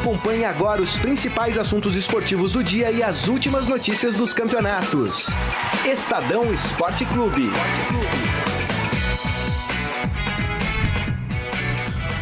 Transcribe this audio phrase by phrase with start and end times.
[0.00, 5.26] Acompanhe agora os principais assuntos esportivos do dia e as últimas notícias dos campeonatos.
[5.84, 7.50] Estadão Esporte Clube.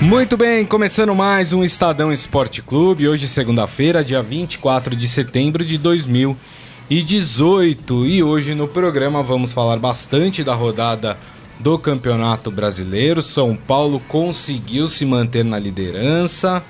[0.01, 3.07] Muito bem, começando mais um Estadão Esporte Clube.
[3.07, 8.07] Hoje, segunda-feira, dia 24 de setembro de 2018.
[8.07, 11.17] E hoje no programa vamos falar bastante da rodada
[11.61, 13.23] do Campeonato Brasileiro.
[13.23, 16.61] São Paulo conseguiu se manter na liderança.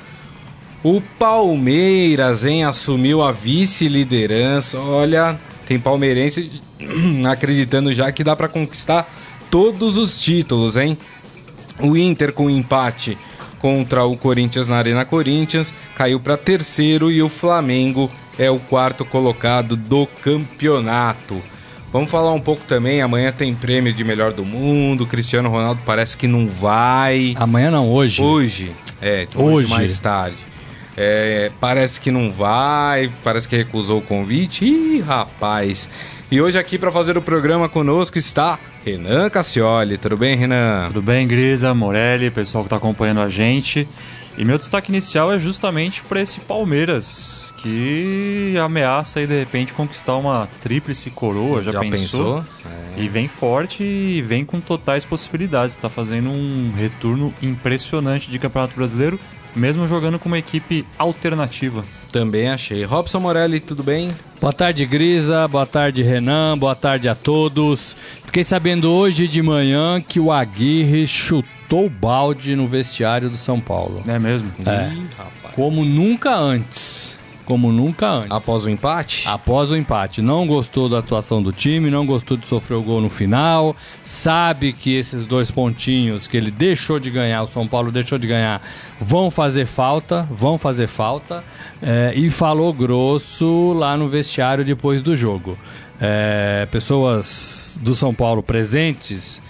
[0.83, 4.79] O Palmeiras, hein, assumiu a vice-liderança.
[4.79, 6.63] Olha, tem palmeirense
[7.29, 9.13] acreditando já que dá para conquistar
[9.51, 10.97] todos os títulos, hein?
[11.81, 13.19] O Inter com empate
[13.59, 19.05] contra o Corinthians na Arena Corinthians caiu para terceiro e o Flamengo é o quarto
[19.05, 21.43] colocado do campeonato.
[21.93, 23.01] Vamos falar um pouco também.
[23.01, 25.07] Amanhã tem prêmio de melhor do mundo.
[25.07, 27.35] Cristiano Ronaldo parece que não vai.
[27.37, 28.23] Amanhã não, hoje.
[28.23, 28.73] Hoje.
[29.01, 29.71] É, hoje, hoje.
[29.71, 30.37] mais tarde.
[31.01, 34.65] É, parece que não vai, parece que recusou o convite.
[34.65, 35.89] Ih, rapaz.
[36.29, 39.97] E hoje aqui para fazer o programa conosco está Renan Cassioli.
[39.97, 40.87] Tudo bem, Renan?
[40.89, 43.87] Tudo bem, Grisa, Morelli, pessoal que está acompanhando a gente.
[44.37, 50.17] E meu destaque inicial é justamente para esse Palmeiras, que ameaça aí de repente conquistar
[50.17, 52.43] uma tríplice coroa, já, já pensou?
[52.43, 52.45] pensou?
[52.97, 53.03] É.
[53.03, 55.77] E vem forte e vem com totais possibilidades.
[55.77, 59.19] Está fazendo um retorno impressionante de Campeonato Brasileiro,
[59.59, 61.85] mesmo jogando com uma equipe alternativa.
[62.13, 62.85] Também achei.
[62.85, 64.15] Robson Morelli, tudo bem?
[64.41, 65.47] Boa tarde, Grisa.
[65.47, 66.57] Boa tarde, Renan.
[66.57, 67.97] Boa tarde a todos.
[68.25, 73.61] Fiquei sabendo hoje de manhã que o Aguirre chutou o balde no vestiário do São
[73.61, 74.03] Paulo.
[74.09, 74.51] É mesmo?
[74.65, 74.93] É.
[74.93, 75.09] Ih,
[75.55, 77.18] Como nunca antes
[77.49, 78.31] como nunca antes.
[78.31, 79.27] Após o empate?
[79.27, 80.21] Após o empate.
[80.21, 84.71] Não gostou da atuação do time, não gostou de sofrer o gol no final, sabe
[84.75, 88.61] que esses dois pontinhos que ele deixou de ganhar, o São Paulo deixou de ganhar,
[89.01, 91.43] vão fazer falta, vão fazer falta,
[91.83, 95.57] é, e falou grosso lá no vestiário depois do jogo.
[95.99, 99.41] É, pessoas do São Paulo presentes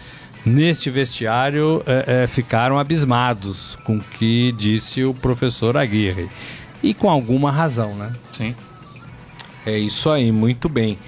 [0.47, 6.28] neste vestiário é, é ficaram abismados com o que disse o professor Aguirre.
[6.82, 8.12] E com alguma razão, né?
[8.32, 8.54] Sim.
[9.66, 10.98] É isso aí, muito bem.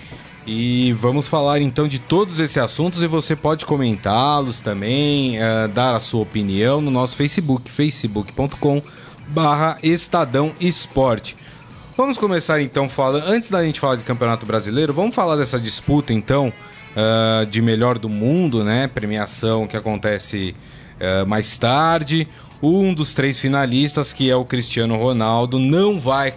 [0.46, 5.94] E vamos falar então de todos esses assuntos e você pode comentá-los também, uh, dar
[5.94, 8.82] a sua opinião no nosso Facebook, facebook.com
[9.28, 11.36] barra Estadão Esporte.
[11.96, 16.12] Vamos começar então falando, antes da gente falar de Campeonato Brasileiro, vamos falar dessa disputa
[16.12, 16.52] então
[16.96, 18.88] uh, de melhor do mundo, né?
[18.88, 20.54] Premiação que acontece
[21.00, 22.28] uh, mais tarde.
[22.62, 26.32] Um dos três finalistas, que é o Cristiano Ronaldo, não vai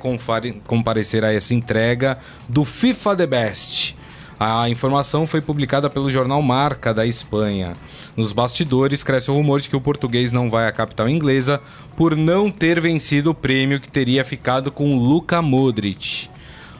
[0.65, 3.95] comparecer a essa entrega do FIFA The Best.
[4.39, 7.73] A informação foi publicada pelo jornal Marca da Espanha.
[8.15, 11.61] Nos bastidores, cresce o rumor de que o português não vai à capital inglesa
[11.95, 16.29] por não ter vencido o prêmio que teria ficado com Luka Modric.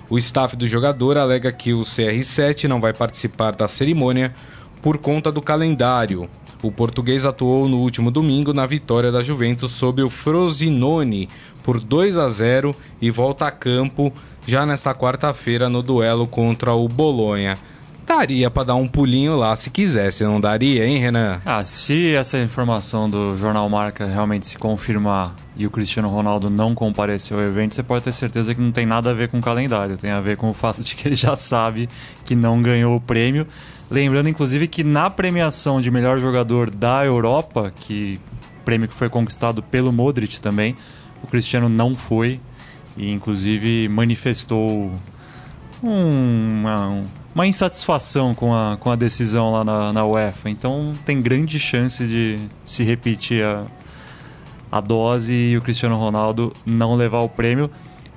[0.10, 4.34] O staff do jogador alega que o CR7 não vai participar da cerimônia
[4.84, 6.30] por conta do calendário.
[6.62, 11.30] O português atuou no último domingo na vitória da Juventus sobre o Frosinone
[11.64, 14.14] por 2 a 0 e volta a campo
[14.46, 17.58] já nesta quarta-feira no duelo contra o Bolonha.
[18.06, 21.42] Daria para dar um pulinho lá se quisesse, não daria, hein, Renan?
[21.46, 26.76] Ah, se essa informação do Jornal Marca realmente se confirmar e o Cristiano Ronaldo não
[26.76, 29.42] comparecer ao evento, você pode ter certeza que não tem nada a ver com o
[29.42, 31.88] calendário, tem a ver com o fato de que ele já sabe
[32.26, 33.48] que não ganhou o prêmio.
[33.90, 38.20] Lembrando, inclusive, que na premiação de melhor jogador da Europa, que
[38.64, 40.76] prêmio que foi conquistado pelo Modric também,
[41.22, 42.40] o Cristiano não foi
[42.98, 44.92] e, inclusive, manifestou
[45.82, 47.02] uma,
[47.36, 50.50] uma insatisfação com a, com a decisão lá na, na UEFA.
[50.50, 53.66] Então, tem grande chance de se repetir a,
[54.72, 57.70] a dose e o Cristiano Ronaldo não levar o prêmio.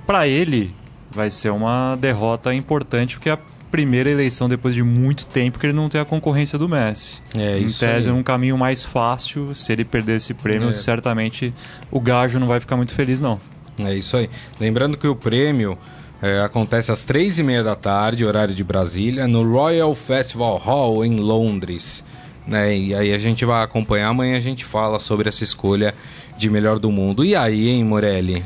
[0.05, 0.73] Para ele,
[1.11, 3.37] vai ser uma derrota importante, porque a
[3.69, 7.15] primeira eleição depois de muito tempo que ele não tem a concorrência do Messi.
[7.37, 9.53] É, em tese, é um caminho mais fácil.
[9.53, 10.73] Se ele perder esse prêmio, é.
[10.73, 11.53] certamente
[11.91, 13.37] o Gajo não vai ficar muito feliz, não.
[13.79, 14.29] É isso aí.
[14.59, 15.77] Lembrando que o prêmio
[16.21, 21.05] é, acontece às três e meia da tarde, horário de Brasília, no Royal Festival Hall,
[21.05, 22.03] em Londres.
[22.47, 22.77] Né?
[22.77, 25.93] E aí a gente vai acompanhar, amanhã a gente fala sobre essa escolha
[26.37, 27.23] de melhor do mundo.
[27.23, 28.43] E aí, hein, Morelli?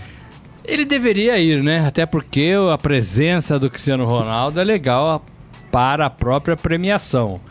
[0.71, 1.85] Ele deveria ir, né?
[1.85, 5.21] Até porque a presença do Cristiano Ronaldo é legal
[5.69, 7.41] para a própria premiação.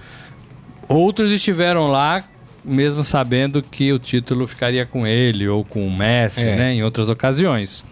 [0.89, 2.25] Outros estiveram lá
[2.65, 6.57] mesmo sabendo que o título ficaria com ele ou com o Messi, é.
[6.57, 7.85] né, em outras ocasiões.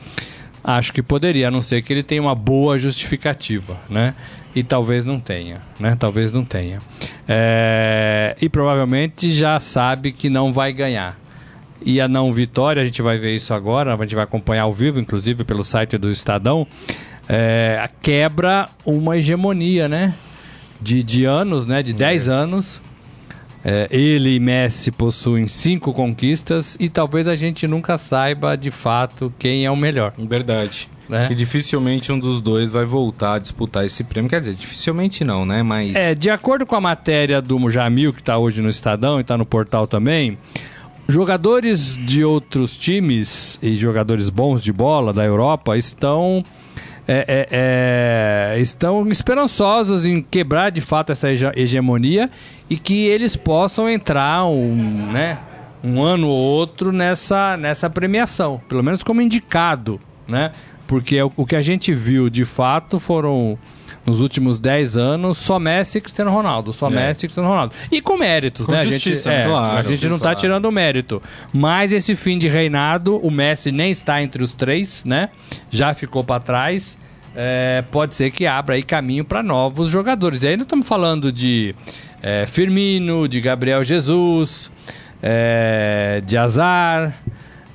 [0.64, 4.14] Acho que poderia, a não ser que ele tenha uma boa justificativa, né?
[4.54, 5.94] E talvez não tenha, né?
[5.98, 6.78] Talvez não tenha.
[7.28, 8.34] É...
[8.40, 11.19] E provavelmente já sabe que não vai ganhar.
[11.84, 14.72] E a não vitória, a gente vai ver isso agora, a gente vai acompanhar ao
[14.72, 16.66] vivo, inclusive pelo site do Estadão,
[17.28, 20.14] é, quebra uma hegemonia, né?
[20.80, 21.82] De, de anos, né?
[21.82, 22.80] De 10 anos.
[23.64, 29.32] É, ele e Messi possuem cinco conquistas e talvez a gente nunca saiba de fato
[29.38, 30.12] quem é o melhor.
[30.16, 30.88] Verdade.
[31.08, 31.26] Né?
[31.26, 34.30] Que dificilmente um dos dois vai voltar a disputar esse prêmio.
[34.30, 35.62] Quer dizer, dificilmente não, né?
[35.62, 35.94] Mas.
[35.94, 39.36] É, de acordo com a matéria do Jamil, que está hoje no Estadão e está
[39.36, 40.38] no portal também,
[41.08, 46.43] jogadores de outros times e jogadores bons de bola da Europa estão.
[47.06, 52.31] é, é, é, estão esperançosos em quebrar de fato essa hege- hegemonia
[52.69, 54.75] e que eles possam entrar um,
[55.10, 55.38] né,
[55.82, 60.52] um ano ou outro nessa, nessa premiação, pelo menos como indicado, né?
[60.87, 63.58] Porque o, o que a gente viu de fato foram
[64.08, 66.90] nos últimos 10 anos só Messi e Cristiano Ronaldo, só É.
[66.90, 67.75] Messi e Cristiano Ronaldo.
[67.90, 68.84] E com méritos, Com né?
[68.87, 70.40] justiça, a gente, é, claro, a gente não tá claro.
[70.40, 71.22] tirando o mérito.
[71.52, 75.28] Mas esse fim de reinado, o Messi nem está entre os três, né?
[75.70, 76.99] Já ficou para trás.
[77.37, 80.43] É, pode ser que abra aí caminho para novos jogadores.
[80.43, 81.75] E aí nós estamos falando de
[82.22, 84.70] é, Firmino, de Gabriel Jesus,
[85.22, 87.14] é, de Azar.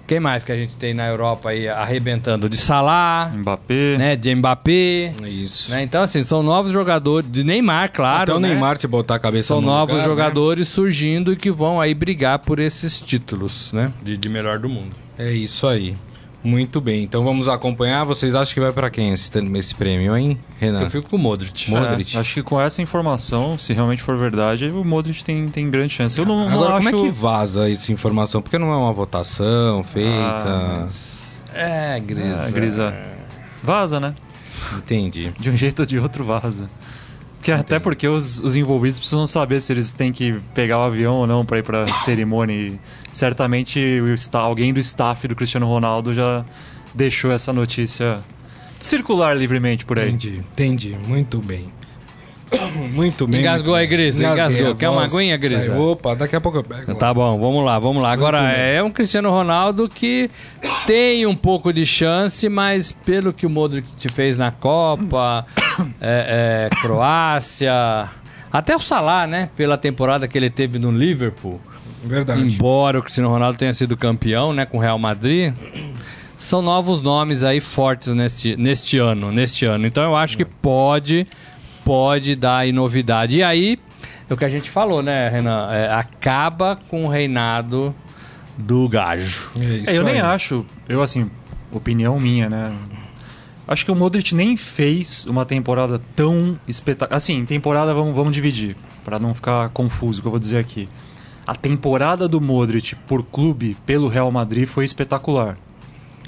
[0.05, 2.49] Quem mais que a gente tem na Europa aí arrebentando?
[2.49, 3.97] De Salah, Mbappé.
[3.97, 4.15] né?
[4.17, 5.13] De Mbappé.
[5.25, 5.71] Isso.
[5.71, 5.81] né?
[5.81, 7.31] Então, assim, são novos jogadores.
[7.31, 8.23] De Neymar, claro.
[8.23, 8.49] Até o né?
[8.49, 10.09] Neymar se botar a cabeça São no novos lugar, né?
[10.09, 13.93] jogadores surgindo e que vão aí brigar por esses títulos, né?
[14.03, 14.93] De, de melhor do mundo.
[15.17, 15.95] É isso aí.
[16.43, 17.03] Muito bem.
[17.03, 18.03] Então vamos acompanhar.
[18.03, 20.81] Vocês acham que vai pra quem esse, esse prêmio, hein, Renan?
[20.81, 21.69] Eu fico com o Modric.
[21.71, 22.17] Modric.
[22.17, 25.93] É, acho que com essa informação, se realmente for verdade, o Modric tem, tem grande
[25.93, 26.19] chance.
[26.19, 26.89] Eu não, não Agora, acho...
[26.91, 28.41] como é que vaza essa informação?
[28.41, 30.11] Porque não é uma votação feita.
[30.19, 32.45] Ah, mas- É, Grisa.
[32.45, 32.93] Ah, Grisa.
[33.63, 34.13] Vaza, né?
[34.77, 35.31] Entendi.
[35.39, 36.67] De um jeito ou de outro vaza.
[37.43, 41.15] Porque, até porque os, os envolvidos precisam saber se eles têm que pegar o avião
[41.15, 42.55] ou não pra ir pra cerimônia.
[42.55, 42.79] E
[43.11, 46.45] certamente o alguém do staff do Cristiano Ronaldo já
[46.95, 48.23] deixou essa notícia
[48.81, 50.07] circular livremente por aí.
[50.07, 50.97] Entendi, entendi.
[51.05, 51.69] Muito bem.
[52.93, 53.39] Muito bem.
[53.39, 54.71] Engasgou aí, Engasguei engasgou.
[54.71, 55.39] a Quer uma aguinha?
[55.39, 55.81] Saiu.
[55.81, 56.95] Opa, daqui a pouco eu pego.
[56.95, 58.11] Tá bom, vamos lá, vamos lá.
[58.11, 58.65] Agora, Muito bem.
[58.75, 60.29] é um Cristiano Ronaldo que
[60.85, 65.45] tem um pouco de chance, mas pelo que o Modric te fez na Copa,
[65.99, 68.09] é, é, Croácia,
[68.51, 69.49] até o Salah, né?
[69.55, 71.59] Pela temporada que ele teve no Liverpool,
[72.03, 72.41] Verdade.
[72.41, 75.53] embora o Cristiano Ronaldo tenha sido campeão, né, com o Real Madrid,
[76.37, 79.87] são novos nomes aí fortes neste, neste ano, neste ano.
[79.87, 81.25] Então eu acho que pode,
[81.85, 83.37] pode dar aí novidade.
[83.39, 83.79] E aí,
[84.29, 85.69] é o que a gente falou, né, Renan?
[85.71, 87.93] É, acaba com o reinado
[88.57, 89.49] do gajo.
[89.59, 90.21] É isso É, eu nem aí.
[90.21, 91.29] acho, eu assim,
[91.71, 92.75] opinião minha, né?
[93.67, 97.17] Acho que o Modric nem fez uma temporada tão espetacular.
[97.17, 98.75] Assim, temporada vamos, vamos dividir,
[99.05, 100.87] Pra não ficar confuso o que eu vou dizer aqui.
[101.47, 105.55] A temporada do Modric por clube, pelo Real Madrid, foi espetacular.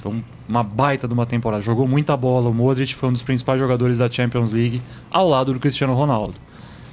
[0.06, 1.60] Foi um- uma baita de uma temporada.
[1.60, 2.48] Jogou muita bola.
[2.48, 4.80] O Modric foi um dos principais jogadores da Champions League,
[5.10, 6.34] ao lado do Cristiano Ronaldo.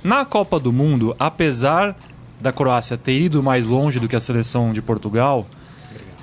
[0.04, 1.96] Na Copa do Mundo, apesar
[2.42, 5.46] da Croácia ter ido mais longe do que a seleção de Portugal,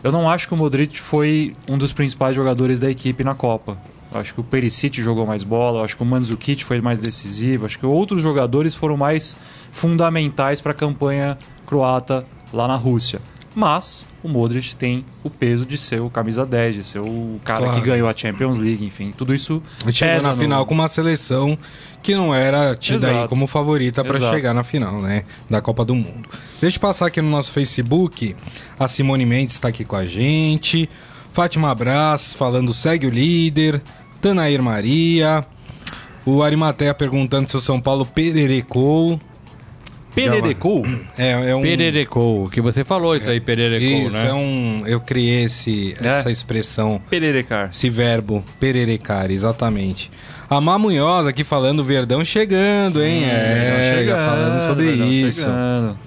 [0.02, 3.78] eu não acho que o Modric foi um dos principais jogadores da equipe na Copa.
[4.12, 7.64] Eu acho que o Perisic jogou mais bola, acho que o Mandzukic foi mais decisivo,
[7.64, 9.36] acho que outros jogadores foram mais
[9.70, 13.20] fundamentais para a campanha croata lá na Rússia.
[13.54, 17.64] Mas o Modric tem o peso de ser o camisa 10, de ser o cara
[17.64, 17.80] Claro.
[17.80, 20.86] que ganhou a Champions League, enfim, tudo isso Ele Chegou na no- final com uma
[20.86, 21.58] seleção
[22.00, 23.28] que não era tida aí Exato.
[23.28, 25.24] como favorita para chegar na final, né?
[25.50, 26.28] Da Copa do Mundo.
[26.60, 28.36] Deixa eu passar aqui no nosso Facebook.
[28.78, 30.88] A Simone Mendes está aqui com a gente.
[31.32, 33.82] Fátima Brás falando segue o líder.
[34.20, 35.44] Tanair Maria.
[36.24, 39.18] O Arimatea perguntando se o São Paulo pererecou.
[40.14, 40.84] Pererecou?
[41.16, 41.62] É, é um.
[41.62, 44.28] Pererecou, que você falou isso aí, pererecou, Isso, né?
[44.28, 44.82] é um.
[44.86, 46.08] Eu criei esse, É.
[46.08, 47.68] essa expressão Pererecar.
[47.72, 50.10] esse verbo, pererecar, exatamente.
[50.48, 53.24] A Mamunhosa aqui falando Verdão chegando, hein?
[53.24, 55.40] é, já falando sobre Verdão isso.
[55.42, 55.98] chegando.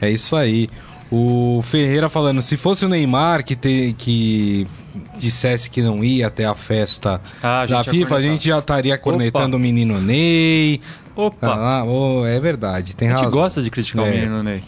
[0.00, 0.68] É isso aí.
[1.14, 4.66] O Ferreira falando, se fosse o Neymar que, te, que
[5.18, 8.58] dissesse que não ia até a festa Ah, a da ia FIFA, a gente já
[8.58, 9.56] estaria cornetando Opa.
[9.56, 10.80] o menino Ney.
[11.14, 11.46] Opa!
[11.48, 13.40] Ah, oh, é verdade, tem a gente razão.
[13.40, 14.10] gosta de criticar É.
[14.10, 14.62] o menino Ney.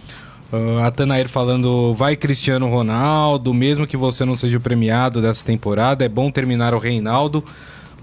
[0.52, 5.44] Uh, a Tanair falando, vai Cristiano Ronaldo, mesmo que você não seja o premiado dessa
[5.44, 7.42] temporada, é bom terminar o Reinaldo,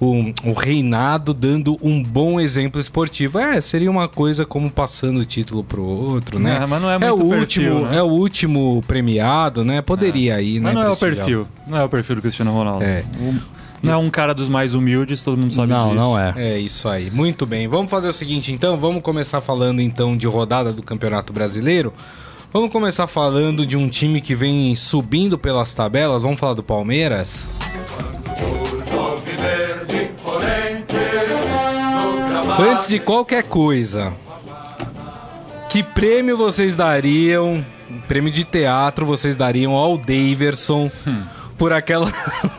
[0.02, 3.38] o, o reinado, dando um bom exemplo esportivo.
[3.38, 6.60] É, seria uma coisa como passando o título pro outro, né?
[6.64, 7.40] É, mas não é o muito perfil,
[7.74, 7.98] último, né?
[7.98, 9.80] é o último premiado, né?
[9.80, 10.66] Poderia ir, né?
[10.66, 11.48] Mas não é o perfil.
[11.68, 12.84] Não é o perfil do Cristiano Ronaldo.
[12.84, 13.04] É.
[13.20, 16.00] O- Não é um cara dos mais humildes, todo mundo sabe não, disso.
[16.00, 16.34] não é.
[16.38, 17.10] É isso aí.
[17.10, 17.68] Muito bem.
[17.68, 18.78] Vamos fazer o seguinte, então.
[18.78, 21.92] Vamos começar falando então de rodada do Campeonato Brasileiro.
[22.54, 26.22] Vamos começar falando de um time que vem subindo pelas tabelas.
[26.22, 27.48] Vamos falar do Palmeiras?
[32.60, 34.14] Antes de qualquer coisa,
[35.70, 37.66] que prêmio vocês dariam?
[38.08, 40.92] Prêmio de teatro vocês dariam ao Daverson?
[41.08, 42.12] Hum por aquela.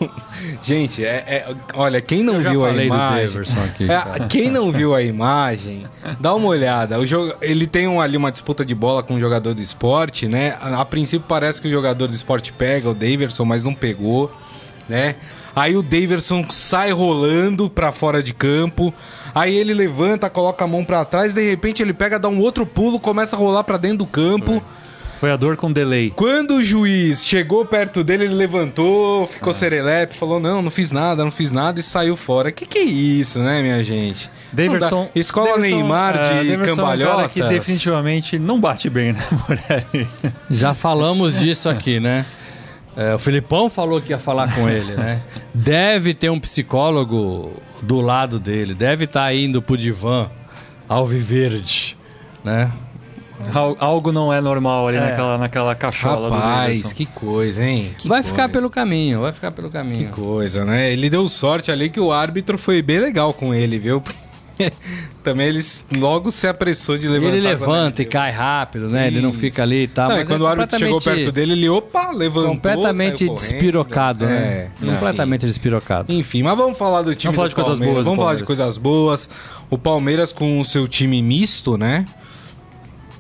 [0.62, 3.42] Gente, é, é, olha, quem não viu a imagem.
[3.64, 5.88] Aqui, é, quem não viu a imagem,
[6.20, 7.00] dá uma olhada.
[7.00, 10.28] O jogo, ele tem um, ali uma disputa de bola com um jogador do esporte,
[10.28, 10.56] né?
[10.60, 14.30] A, a princípio parece que o jogador do esporte pega o Daverson, mas não pegou,
[14.88, 15.16] né?
[15.54, 18.94] Aí o Daverson sai rolando para fora de campo.
[19.34, 22.64] Aí ele levanta, coloca a mão para trás, de repente ele pega, dá um outro
[22.64, 24.60] pulo, começa a rolar para dentro do campo.
[24.60, 24.81] Foi.
[25.22, 26.10] Foi a dor com delay.
[26.10, 29.54] Quando o juiz chegou perto dele, ele levantou, ficou ah.
[29.54, 32.50] serelepe, falou: Não, não fiz nada, não fiz nada e saiu fora.
[32.50, 34.28] Que que é isso, né, minha gente?
[34.52, 35.08] Davidson.
[35.14, 37.22] Escola Neymar de é, cambalhota.
[37.22, 40.08] É um que definitivamente não bate bem, né, Morelli?
[40.50, 42.26] Já falamos disso aqui, né?
[42.96, 45.22] É, o Filipão falou que ia falar com ele, né?
[45.54, 50.28] Deve ter um psicólogo do lado dele, deve estar tá indo pro divã
[50.88, 51.96] Alviverde,
[52.42, 52.72] né?
[53.78, 55.00] Algo não é normal ali é.
[55.00, 57.94] naquela, naquela cachola Rapaz, que coisa, hein?
[57.98, 58.28] Que vai coisa.
[58.28, 60.08] ficar pelo caminho, vai ficar pelo caminho.
[60.08, 60.92] Que coisa, né?
[60.92, 64.02] Ele deu sorte ali que o árbitro foi bem legal com ele, viu?
[65.22, 65.60] Também ele
[65.96, 67.36] logo se apressou de levantar.
[67.36, 69.08] Ele levanta e cai rápido, né?
[69.08, 69.16] Isso.
[69.16, 70.08] Ele não fica ali e tal.
[70.10, 72.50] Não, e quando é o árbitro chegou perto dele, ele, opa, levantou.
[72.50, 74.70] Completamente despirocado, né?
[74.82, 76.12] É, completamente despirocado.
[76.12, 77.34] Enfim, mas vamos falar do time.
[77.34, 78.04] Vamos falar de coisas boas.
[78.04, 79.30] Vamos falar de coisas boas.
[79.70, 82.04] O Palmeiras com o seu time misto, né?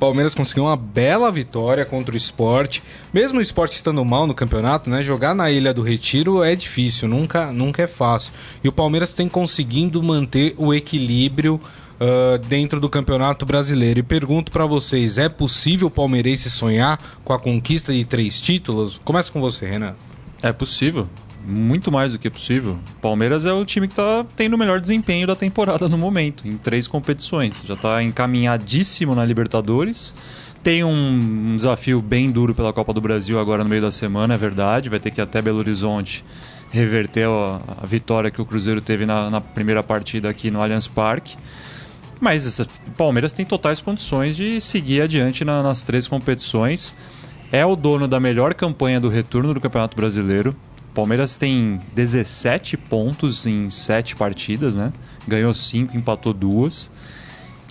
[0.02, 2.82] Palmeiras conseguiu uma bela vitória contra o esporte.
[3.14, 5.00] Mesmo o esporte estando mal no campeonato, né?
[5.00, 8.32] Jogar na Ilha do Retiro é difícil, nunca, nunca é fácil.
[8.64, 14.00] E o Palmeiras tem conseguindo manter o equilíbrio uh, dentro do Campeonato Brasileiro.
[14.00, 19.00] E pergunto para vocês: é possível o palmeirense sonhar com a conquista de três títulos?
[19.04, 19.94] Começa com você, Renan.
[20.42, 21.06] É possível
[21.46, 22.78] muito mais do que possível.
[23.00, 26.56] Palmeiras é o time que está tendo o melhor desempenho da temporada no momento, em
[26.56, 27.62] três competições.
[27.66, 30.14] Já está encaminhadíssimo na Libertadores.
[30.62, 34.36] Tem um desafio bem duro pela Copa do Brasil agora no meio da semana, é
[34.36, 34.88] verdade.
[34.88, 36.24] Vai ter que ir até Belo Horizonte
[36.70, 40.86] reverter a, a vitória que o Cruzeiro teve na, na, primeira partida aqui no Allianz
[40.86, 41.36] Parque.
[42.20, 46.94] Mas o Palmeiras tem totais condições de seguir adiante na, nas três competições.
[47.50, 50.54] É o dono da melhor campanha do retorno do Campeonato Brasileiro.
[50.94, 54.92] Palmeiras tem 17 pontos em 7 partidas, né?
[55.26, 56.90] Ganhou 5, empatou 2.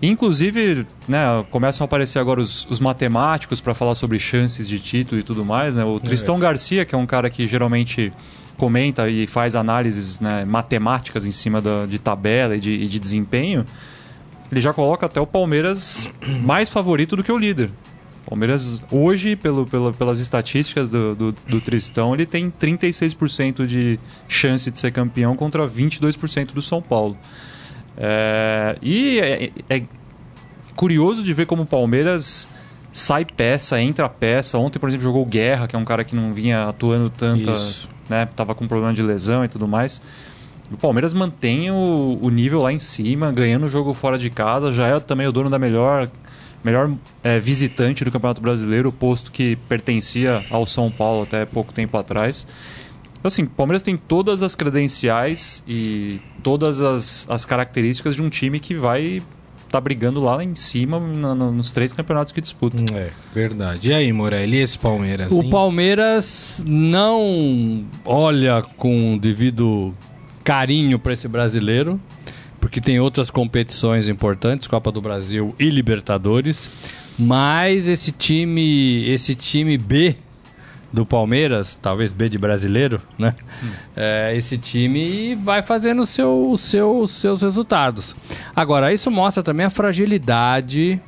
[0.02, 1.20] Inclusive, né,
[1.52, 5.46] começam a aparecer agora os, os matemáticos para falar sobre chances de título e tudo
[5.46, 5.84] mais, né?
[5.84, 6.40] O Tristão é.
[6.40, 8.12] Garcia, que é um cara que geralmente
[8.58, 13.00] comenta e faz análises né, matemáticas em cima da, de tabela e de, e de
[13.00, 13.66] desempenho,
[14.52, 16.08] ele já coloca até o Palmeiras
[16.44, 17.72] mais favorito do que o líder.
[18.26, 24.70] Palmeiras, hoje, pelo, pelo, pelas estatísticas do, do, do, Tristão, ele tem 36% de chance
[24.70, 27.18] de ser campeão contra 22% do São Paulo.
[27.98, 29.84] É, e é, é,
[30.76, 32.48] curioso de ver como o Palmeiras
[32.94, 34.58] sai peça, entra peça.
[34.58, 37.52] Ontem, por exemplo, jogou Guerra, que é um cara que não vinha atuando tanto,
[38.08, 38.28] né?
[38.36, 40.02] Tava com problema de lesão e tudo mais.
[40.72, 44.72] O Palmeiras mantém o, o nível lá em cima, ganhando o jogo fora de casa,
[44.72, 46.10] já é também o dono da melhor
[46.64, 46.92] melhor
[47.24, 52.48] é, visitante do Campeonato Brasileiro, posto que pertencia ao São Paulo até pouco tempo atrás.
[53.20, 58.30] Então, assim, o Palmeiras tem todas as credenciais e todas as, as características de um
[58.30, 59.22] time que vai
[59.70, 62.84] tá brigando lá em cima no, no, nos três campeonatos que disputa.
[62.94, 63.90] É, verdade.
[63.90, 65.32] E aí, Morelli, esse Palmeiras?
[65.32, 69.94] O Palmeiras não olha com devido
[70.44, 72.00] carinho para esse brasileiro
[72.62, 76.70] porque tem outras competições importantes, Copa do Brasil e Libertadores.
[77.20, 80.16] Mas esse time, esse time B
[80.94, 83.36] do Palmeiras, talvez B de brasileiro, né?
[83.64, 83.70] Hum.
[83.96, 88.16] É, esse time vai fazendo seu, seu, seus resultados.
[88.56, 91.02] Agora, isso mostra também a fragilidade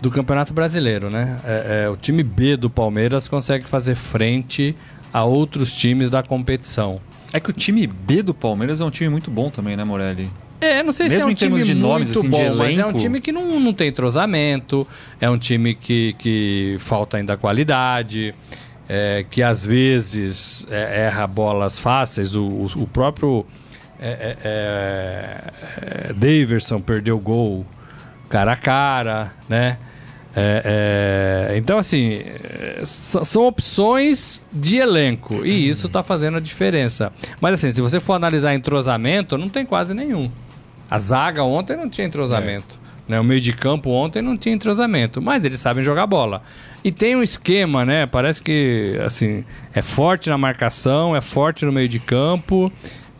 [0.00, 1.38] do Campeonato Brasileiro, né?
[1.44, 4.74] É, é, o time B do Palmeiras consegue fazer frente
[5.12, 7.00] a outros times da competição.
[7.32, 10.28] É que o time B do Palmeiras é um time muito bom também, né, Morelli?
[10.62, 12.86] É, não sei Mesmo se é um time de nomes, muito assim, bom, mas é
[12.86, 14.86] um time que não, não tem entrosamento,
[15.20, 18.32] é um time que, que falta ainda qualidade,
[18.88, 22.36] é, que às vezes é, erra bolas fáceis.
[22.36, 23.44] O, o, o próprio
[24.00, 27.66] é, é, é, é Daverson perdeu gol
[28.28, 29.78] cara a cara, né?
[30.34, 32.20] É, é, então, assim,
[32.84, 37.12] são opções de elenco e isso está fazendo a diferença.
[37.40, 40.30] Mas, assim, se você for analisar entrosamento, não tem quase nenhum.
[40.92, 42.78] A zaga ontem não tinha entrosamento.
[43.08, 43.12] É.
[43.12, 43.18] Né?
[43.18, 46.42] O meio de campo ontem não tinha entrosamento, mas eles sabem jogar bola.
[46.84, 48.06] E tem um esquema, né?
[48.06, 52.70] Parece que assim é forte na marcação, é forte no meio de campo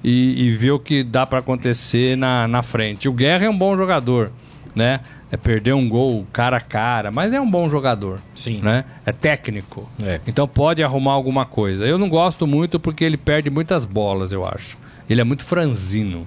[0.05, 3.09] e, e vê o que dá para acontecer na, na frente.
[3.09, 4.31] O Guerra é um bom jogador,
[4.75, 5.01] né?
[5.31, 8.21] É perder um gol cara a cara, mas é um bom jogador.
[8.35, 8.61] Sim.
[8.61, 8.85] Né?
[9.07, 9.91] É técnico.
[10.03, 10.21] É.
[10.27, 11.87] Então pode arrumar alguma coisa.
[11.87, 14.77] Eu não gosto muito porque ele perde muitas bolas, eu acho.
[15.09, 16.27] Ele é muito franzino.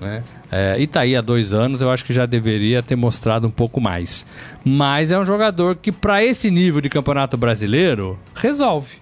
[0.00, 0.22] Né?
[0.50, 3.50] É, e tá aí há dois anos, eu acho que já deveria ter mostrado um
[3.50, 4.26] pouco mais.
[4.64, 8.96] Mas é um jogador que, para esse nível de campeonato brasileiro, resolve.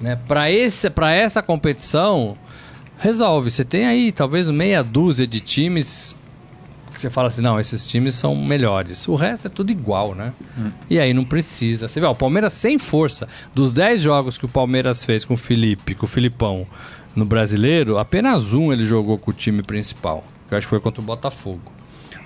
[0.00, 0.18] Né?
[0.26, 2.36] Para essa competição,
[2.98, 3.50] resolve.
[3.50, 6.16] Você tem aí talvez meia dúzia de times
[6.98, 9.06] que você fala assim, não, esses times são melhores.
[9.06, 10.32] O resto é tudo igual, né?
[10.58, 10.72] Hum.
[10.90, 11.86] E aí não precisa.
[11.86, 13.28] Você vê, ó, o Palmeiras sem força.
[13.54, 16.66] Dos 10 jogos que o Palmeiras fez com o Felipe, com o Filipão
[17.18, 20.22] no brasileiro, apenas um ele jogou com o time principal.
[20.46, 21.72] Que eu acho que foi contra o Botafogo.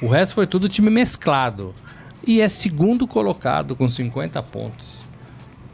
[0.00, 1.74] O resto foi tudo time mesclado.
[2.24, 4.98] E é segundo colocado com 50 pontos.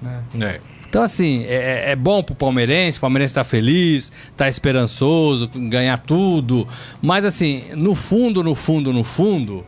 [0.01, 0.23] Né?
[0.41, 0.61] É.
[0.89, 6.67] Então, assim, é, é bom pro palmeirense, o palmeirense tá feliz, tá esperançoso, ganhar tudo.
[7.03, 9.67] Mas, assim, no fundo, no fundo, no fundo,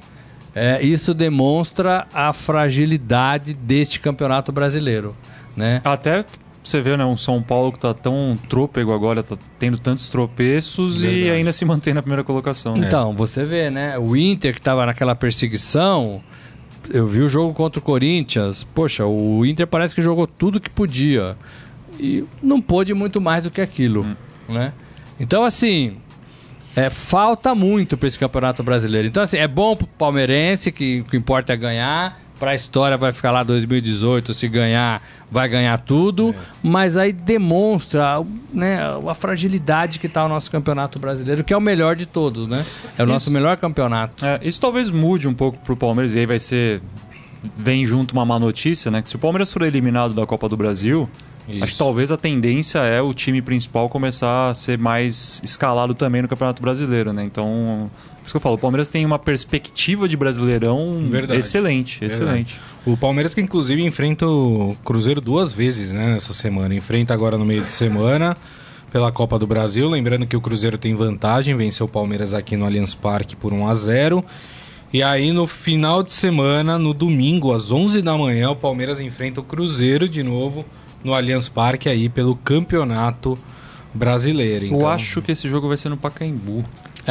[0.55, 5.15] é, isso demonstra a fragilidade deste campeonato brasileiro.
[5.55, 5.83] Né?
[5.85, 6.25] Até
[6.63, 11.01] você vê, né, um São Paulo que tá tão trôpego agora, tá tendo tantos tropeços
[11.01, 11.25] Verdade.
[11.25, 12.77] e ainda se mantém na primeira colocação.
[12.77, 12.87] Né?
[12.87, 16.19] Então, você vê, né, o Inter que tava naquela perseguição,
[16.93, 18.63] eu vi o jogo contra o Corinthians.
[18.63, 21.37] Poxa, o Inter parece que jogou tudo que podia.
[21.99, 24.53] E não pôde muito mais do que aquilo, hum.
[24.53, 24.73] né?
[25.19, 25.97] Então, assim,
[26.75, 29.07] é, falta muito para esse Campeonato Brasileiro.
[29.07, 32.19] Então, assim, é bom pro palmeirense, que o que importa é ganhar.
[32.41, 36.31] Para a história vai ficar lá 2018, se ganhar, vai ganhar tudo.
[36.31, 36.35] É.
[36.63, 41.61] Mas aí demonstra né, a fragilidade que está o nosso Campeonato Brasileiro, que é o
[41.61, 42.65] melhor de todos, né?
[42.97, 44.25] É o isso, nosso melhor campeonato.
[44.25, 46.81] É, isso talvez mude um pouco para o Palmeiras, e aí vai ser...
[47.57, 49.01] Vem junto uma má notícia, né?
[49.01, 51.09] Que se o Palmeiras for eliminado da Copa do Brasil,
[51.49, 51.65] isso.
[51.65, 56.23] Acho que talvez a tendência é o time principal começar a ser mais escalado também
[56.23, 57.25] no Campeonato Brasileiro, né?
[57.25, 57.91] Então,
[58.31, 61.41] isso que eu falo, o Palmeiras tem uma perspectiva de Brasileirão Verdade.
[61.41, 62.23] excelente, Verdade.
[62.23, 62.61] excelente.
[62.87, 66.75] O Palmeiras que inclusive enfrenta o Cruzeiro duas vezes, né, nessa semana.
[66.75, 68.37] Enfrenta agora no meio de semana
[68.93, 72.65] pela Copa do Brasil, lembrando que o Cruzeiro tem vantagem, venceu o Palmeiras aqui no
[72.65, 74.25] Allianz Parque por 1 a 0.
[74.93, 79.41] E aí no final de semana, no domingo às 11 da manhã, o Palmeiras enfrenta
[79.41, 80.65] o Cruzeiro de novo
[81.05, 83.39] no Allianz Parque aí pelo Campeonato
[83.95, 84.67] Brasileiro.
[84.67, 84.81] Então...
[84.81, 86.65] Eu acho que esse jogo vai ser no Pacaembu.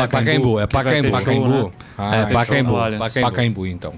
[0.03, 1.11] É Pacaembu, é Pacaembu.
[1.11, 1.47] Pacaembu.
[1.47, 1.71] Né?
[1.97, 3.29] Ah, é, Pacaembu, Pacaembu.
[3.29, 3.93] Pacaembu, então.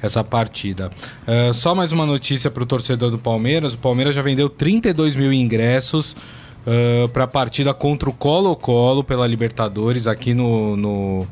[0.00, 0.90] Essa partida.
[1.26, 3.74] Uh, só mais uma notícia para o torcedor do Palmeiras.
[3.74, 6.16] O Palmeiras já vendeu 32 mil ingressos
[6.66, 11.26] uh, para a partida contra o Colo-Colo pela Libertadores aqui no, no,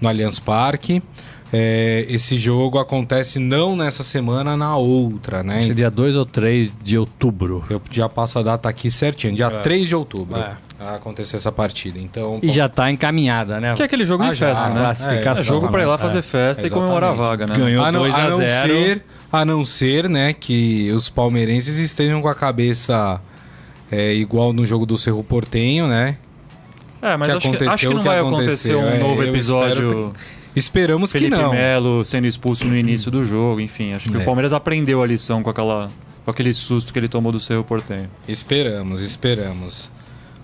[0.00, 1.02] no Allianz Parque.
[1.52, 5.58] É, esse jogo acontece não nessa semana, na outra, né?
[5.58, 7.64] Acho que dia 2 ou 3 de outubro.
[7.70, 9.60] Eu já passo a data aqui certinho, dia é.
[9.60, 10.38] 3 de outubro.
[10.38, 10.56] É.
[10.78, 11.98] Vai acontecer essa partida.
[11.98, 13.74] Então, e já está encaminhada, né?
[13.74, 14.80] Que é aquele jogo ah, de festa, já, né?
[14.80, 15.42] Classificação.
[15.42, 17.56] É, jogo para ir lá fazer festa e comemorar a vaga, né?
[17.56, 18.68] Ganhou 2 a 0.
[18.68, 23.20] Ser, a não ser, né, que os palmeirenses estejam com a cabeça
[23.90, 26.16] é, igual no jogo do Cerro Portenho, né?
[27.00, 30.12] É, mas acho que, acho que, não vai acontecer um é, novo episódio.
[30.58, 31.52] Esperamos Felipe que não.
[31.52, 33.92] Melo sendo expulso no início do jogo, enfim.
[33.92, 34.20] Acho que é.
[34.20, 35.88] o Palmeiras aprendeu a lição com, aquela,
[36.24, 38.10] com aquele susto que ele tomou do Cerro Portenho.
[38.26, 39.90] Esperamos, esperamos.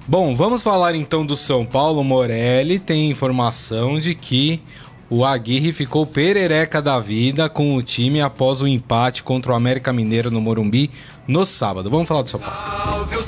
[0.06, 2.04] Bom, vamos falar então do São Paulo.
[2.04, 4.60] Morelli tem informação de que
[5.08, 9.92] o Aguirre ficou perereca da vida com o time após o empate contra o América
[9.92, 10.90] Mineiro no Morumbi
[11.26, 11.88] no sábado.
[11.88, 12.56] Vamos falar do São Paulo.
[12.84, 13.22] Salve o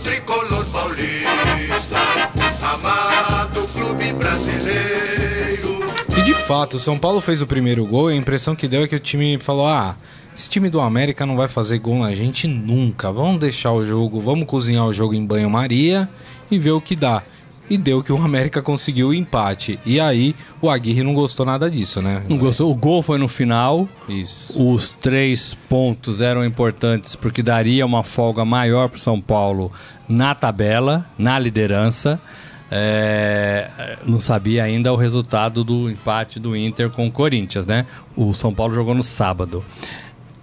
[6.26, 8.88] de fato, o São Paulo fez o primeiro gol e a impressão que deu é
[8.88, 9.96] que o time falou: ah.
[10.34, 13.10] Esse time do América não vai fazer gol na gente nunca.
[13.10, 16.06] Vamos deixar o jogo, vamos cozinhar o jogo em banho-maria
[16.50, 17.22] e ver o que dá.
[17.70, 19.78] E deu que o América conseguiu o empate.
[19.86, 22.22] E aí o Aguirre não gostou nada disso, né?
[22.28, 22.70] Não gostou.
[22.70, 23.88] O gol foi no final.
[24.08, 24.62] Isso.
[24.62, 29.72] Os três pontos eram importantes porque daria uma folga maior para São Paulo
[30.06, 32.20] na tabela, na liderança.
[32.70, 37.86] É, não sabia ainda o resultado do empate do Inter com o Corinthians, né?
[38.16, 39.64] O São Paulo jogou no sábado.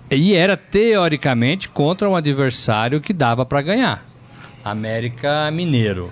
[0.09, 4.05] E era teoricamente contra um adversário que dava para ganhar.
[4.63, 6.11] América Mineiro.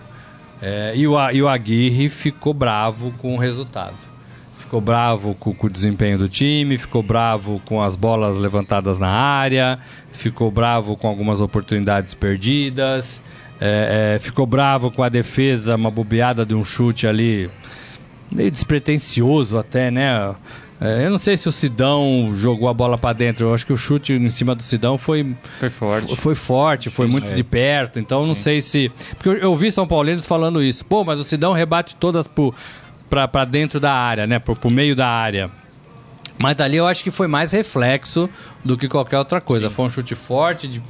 [0.61, 3.95] É, e, o, e o Aguirre ficou bravo com o resultado.
[4.59, 9.09] Ficou bravo com, com, o desempenho do time, ficou bravo com as bolas levantadas na
[9.09, 9.79] área,
[10.11, 13.21] ficou bravo com algumas oportunidades perdidas,
[13.63, 17.47] é, é, ficou bravo com a defesa, uma bobeada de um chute ali,
[18.31, 20.33] meio despretensioso até, né?
[20.81, 23.45] É, eu não sei se o Sidão jogou a bola para dentro.
[23.45, 26.15] Eu acho que o chute em cima do Sidão foi Foi forte.
[26.15, 27.35] foi forte, foi muito é.
[27.35, 27.99] de perto.
[27.99, 28.91] Então não sei se.
[29.11, 30.83] Porque eu, eu vi São Paulinos falando isso.
[30.83, 34.39] Pô, mas o Sidão rebate todas pra dentro da área, né?
[34.39, 35.51] Pro, pro meio da área.
[36.39, 38.27] Mas dali eu acho que foi mais reflexo
[38.65, 39.69] do que qualquer outra coisa.
[39.69, 40.81] Foi um chute forte, de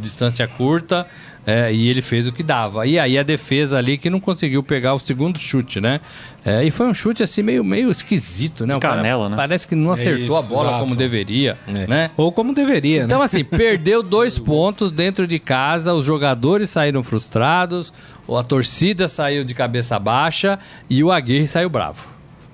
[0.00, 1.06] distância curta,
[1.46, 2.86] é, e ele fez o que dava.
[2.86, 6.00] E aí a defesa ali que não conseguiu pegar o segundo chute, né?
[6.44, 8.74] É, e foi um chute assim meio, meio esquisito, né?
[8.76, 9.36] O cara Canela, né?
[9.36, 10.80] Parece que não acertou isso, a bola exato.
[10.82, 11.86] como deveria, É.
[11.86, 12.10] né?
[12.16, 13.24] Ou como deveria, Então, né?
[13.24, 17.92] assim, perdeu dois pontos dentro de casa, os jogadores saíram frustrados,
[18.28, 20.58] a torcida saiu de cabeça baixa
[20.90, 22.06] e o Aguirre saiu bravo.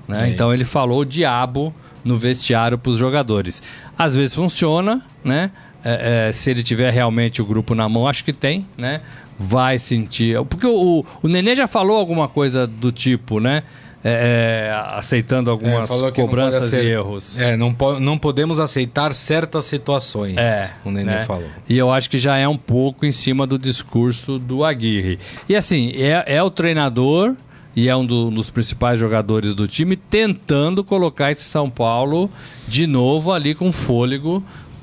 [0.07, 0.26] né?
[0.26, 0.28] É.
[0.31, 1.74] Então ele falou o diabo
[2.05, 3.62] no vestiário para os jogadores.
[3.96, 5.50] Às vezes funciona, né?
[5.85, 9.01] É, é, se ele tiver realmente o grupo na mão, acho que tem, né?
[9.38, 10.40] Vai sentir.
[10.45, 13.62] Porque o, o, o Nenê já falou alguma coisa do tipo, né?
[14.05, 17.40] É, é, aceitando algumas que não cobranças acer- e erros.
[17.40, 20.37] É, não, po- não podemos aceitar certas situações.
[20.37, 21.25] É, o Nenê né?
[21.25, 21.47] falou.
[21.68, 25.21] E eu acho que já é um pouco em cima do discurso do Aguirre.
[25.49, 27.35] E assim, é, é o treinador
[27.77, 32.29] e é um do- dos principais jogadores do time tentando colocar esse São Paulo
[32.66, 34.42] de novo ali com fôlego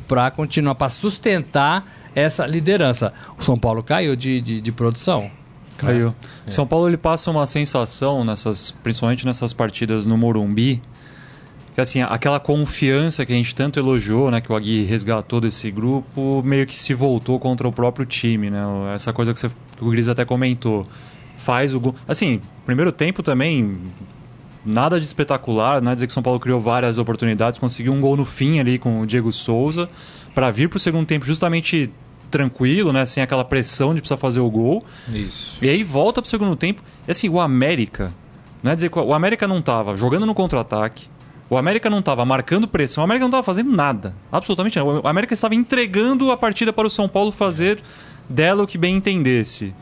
[0.10, 3.13] para continuar, para sustentar essa liderança.
[3.38, 5.30] O São Paulo caiu de, de, de produção.
[5.78, 6.13] Caiu.
[6.48, 6.52] É.
[6.52, 10.82] São Paulo ele passa uma sensação nessas, principalmente nessas partidas no Morumbi,
[11.76, 15.69] que assim, aquela confiança que a gente tanto elogiou, né, que o Aguirre resgatou desse
[15.69, 18.60] grupo, meio que se voltou contra o próprio time, né?
[18.93, 20.86] Essa coisa que, você, que o Gris até comentou.
[21.38, 21.95] Faz o gol.
[22.06, 23.80] Assim, primeiro tempo também
[24.69, 27.99] nada de espetacular, não é dizer que o São Paulo criou várias oportunidades, conseguiu um
[27.99, 29.89] gol no fim ali com o Diego Souza
[30.34, 31.91] para vir para o segundo tempo justamente
[32.29, 34.86] tranquilo, né, sem aquela pressão de precisar fazer o gol.
[35.08, 35.58] Isso.
[35.62, 36.82] E aí volta pro segundo tempo.
[37.08, 38.13] E assim, o América.
[38.62, 41.08] Não é dizer que o América não tava jogando no contra-ataque.
[41.49, 43.01] O América não tava marcando pressão.
[43.01, 44.13] O América não tava fazendo nada.
[44.32, 45.01] Absolutamente nada.
[45.01, 47.82] O América estava entregando a partida para o São Paulo fazer
[48.29, 49.73] dela o que bem entendesse.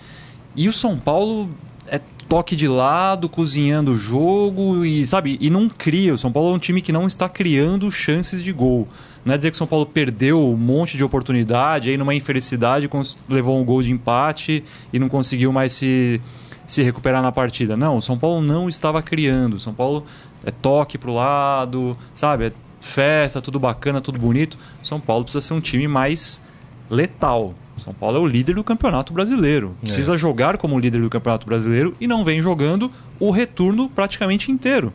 [0.56, 1.50] E o São Paulo
[1.88, 6.14] é toque de lado, cozinhando o jogo e, sabe, e não cria.
[6.14, 8.88] O São Paulo é um time que não está criando chances de gol.
[9.24, 12.90] Não é dizer que o São Paulo perdeu um monte de oportunidade, aí numa infelicidade
[13.30, 16.22] levou um gol de empate e não conseguiu mais se,
[16.66, 17.76] se recuperar na partida.
[17.76, 19.56] Não, o São Paulo não estava criando.
[19.56, 20.06] O São Paulo
[20.46, 22.48] é toque pro lado, sabe?
[22.48, 24.58] É festa, tudo bacana, tudo bonito.
[24.82, 26.42] O São Paulo precisa ser um time mais
[26.90, 27.54] letal.
[27.80, 29.72] São Paulo é o líder do Campeonato Brasileiro.
[29.82, 34.92] Precisa jogar como líder do Campeonato Brasileiro e não vem jogando o retorno praticamente inteiro.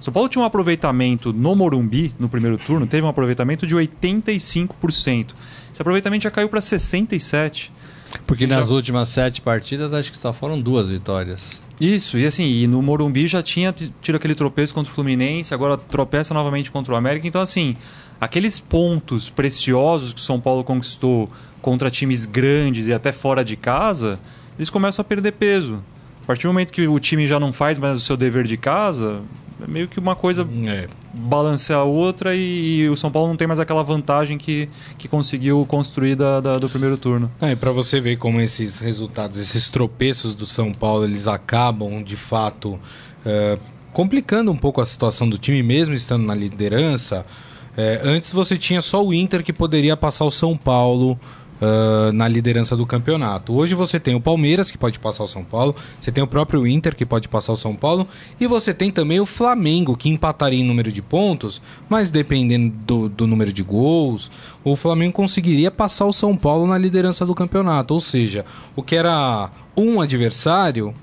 [0.00, 5.34] São Paulo tinha um aproveitamento no Morumbi, no primeiro turno, teve um aproveitamento de 85%.
[5.72, 7.70] Esse aproveitamento já caiu para 67%.
[8.26, 11.60] Porque Já- nas últimas sete partidas, acho que só foram duas vitórias.
[11.80, 15.76] Isso, e assim, e no Morumbi já tinha tido aquele tropeço contra o Fluminense, agora
[15.76, 17.26] tropeça novamente contra o América.
[17.28, 17.76] Então, assim,
[18.20, 21.30] aqueles pontos preciosos que o São Paulo conquistou
[21.62, 24.18] contra times grandes e até fora de casa,
[24.58, 25.82] eles começam a perder peso.
[26.22, 28.56] A partir do momento que o time já não faz mais o seu dever de
[28.56, 29.22] casa,
[29.66, 30.86] meio que uma coisa É.
[31.12, 35.08] balanceia a outra e, e o São Paulo não tem mais aquela vantagem que, que
[35.08, 37.30] conseguiu construir da, da- do primeiro turno.
[37.40, 42.02] É, e para você ver como esses resultados, esses tropeços do São Paulo, eles acabam
[42.02, 42.78] de fato
[43.26, 43.58] é,
[43.92, 47.26] complicando um pouco a situação do time, mesmo estando na liderança.
[47.76, 51.18] É, antes você tinha só o Inter que poderia passar o São Paulo
[51.60, 53.52] ah, na liderança do campeonato.
[53.52, 56.66] Hoje você tem o Palmeiras que pode passar o São Paulo, você tem o próprio
[56.66, 58.06] Inter que pode passar o São Paulo
[58.40, 63.08] e você tem também o Flamengo que empataria em número de pontos, mas dependendo do,
[63.08, 64.30] do número de gols,
[64.62, 67.92] o Flamengo conseguiria passar o São Paulo na liderança do campeonato.
[67.92, 68.44] Ou seja,
[68.76, 70.94] o que era um adversário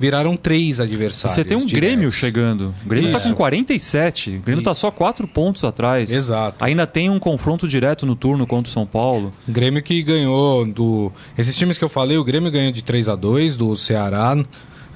[0.00, 1.34] viraram três adversários.
[1.34, 1.88] Você tem um diretos.
[1.88, 2.74] Grêmio chegando.
[2.84, 4.36] O Grêmio está com 47.
[4.36, 6.10] O Grêmio está só 4 pontos atrás.
[6.10, 6.64] Exato.
[6.64, 9.30] Ainda tem um confronto direto no turno contra o São Paulo.
[9.46, 11.12] Grêmio que ganhou do.
[11.36, 14.34] Esses times que eu falei, o Grêmio ganhou de 3 a 2 do Ceará.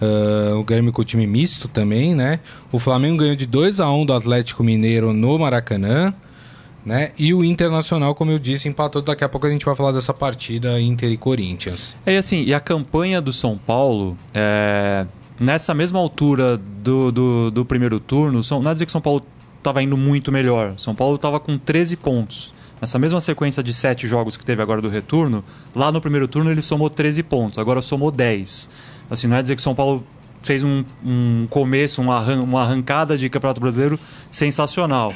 [0.01, 2.41] ah, o Grêmio com o time misto também, né?
[2.73, 6.15] O Flamengo ganhou de 2 a 1 do Atlético Mineiro no Maracanã.
[6.85, 7.13] Né?
[7.19, 9.01] E o Internacional, como eu disse, empatou.
[9.01, 11.97] Daqui a pouco a gente vai falar dessa partida Inter e Corinthians.
[12.05, 15.07] É assim, e a campanha do São Paulo, é,
[15.41, 19.23] nessa mesma altura do, do, do primeiro turno, São, não é dizer que São Paulo
[19.57, 20.75] estava indo muito melhor.
[20.77, 22.53] São Paulo estava com 13 pontos.
[22.81, 25.43] Nessa mesma sequência de 7 jogos que teve agora do retorno,
[25.75, 28.69] lá no primeiro turno ele somou 13 pontos, agora somou 10.
[29.09, 30.05] Assim, não é dizer que São Paulo
[30.43, 33.99] fez um, um começo, uma, arran- uma arrancada de Campeonato Brasileiro
[34.31, 35.15] sensacional.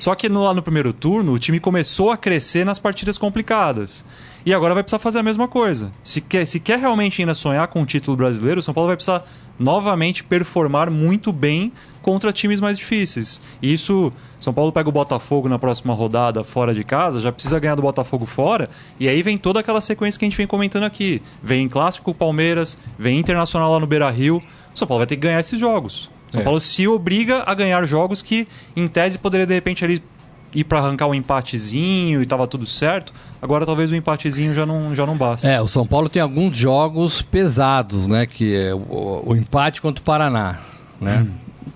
[0.00, 4.02] Só que no, lá no primeiro turno, o time começou a crescer nas partidas complicadas.
[4.46, 5.92] E agora vai precisar fazer a mesma coisa.
[6.02, 8.96] Se quer, se quer realmente ainda sonhar com o título brasileiro, o São Paulo vai
[8.96, 9.22] precisar
[9.58, 13.42] novamente performar muito bem contra times mais difíceis.
[13.60, 17.60] E isso, São Paulo pega o Botafogo na próxima rodada fora de casa, já precisa
[17.60, 20.84] ganhar do Botafogo fora, e aí vem toda aquela sequência que a gente vem comentando
[20.84, 21.20] aqui.
[21.42, 24.42] Vem Clássico Palmeiras, vem Internacional lá no Beira-Rio.
[24.74, 26.08] São Paulo vai ter que ganhar esses jogos.
[26.30, 26.44] O São É.
[26.44, 30.02] Paulo se obriga a ganhar jogos que, em tese, poderia de repente ali
[30.54, 33.12] ir para arrancar um empatezinho e tava tudo certo.
[33.40, 35.48] Agora talvez o empatezinho já não, já não basta.
[35.48, 38.26] É, o São Paulo tem alguns jogos pesados, né?
[38.26, 40.58] Que é o, o empate contra o Paraná,
[41.00, 41.26] né?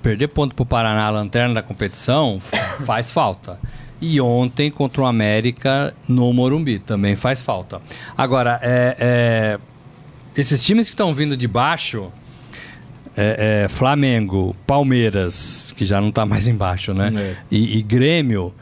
[0.02, 2.40] Perder ponto pro Paraná, a lanterna da competição,
[2.84, 3.58] faz falta.
[4.00, 7.80] E ontem contra o América no Morumbi também faz falta.
[8.18, 9.58] Agora, é, é,
[10.36, 12.10] esses times que estão vindo de baixo,
[13.16, 17.12] é, é, Flamengo, Palmeiras, que já não está mais embaixo, né?
[17.16, 17.34] É.
[17.50, 18.52] E, e Grêmio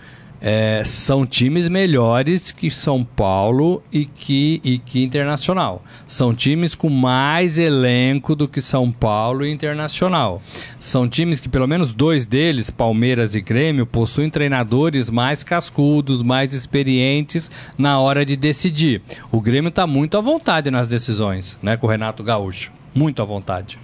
[0.45, 5.83] é, são times melhores que São Paulo e que, e que Internacional.
[6.05, 10.43] São times com mais elenco do que São Paulo e Internacional.
[10.81, 16.53] São times que, pelo menos dois deles, Palmeiras e Grêmio, possuem treinadores mais cascudos, mais
[16.53, 19.01] experientes na hora de decidir.
[19.31, 21.77] O Grêmio está muito à vontade nas decisões, né?
[21.77, 22.82] Com o Renato Gaúcho.
[22.95, 23.79] Muito à vontade.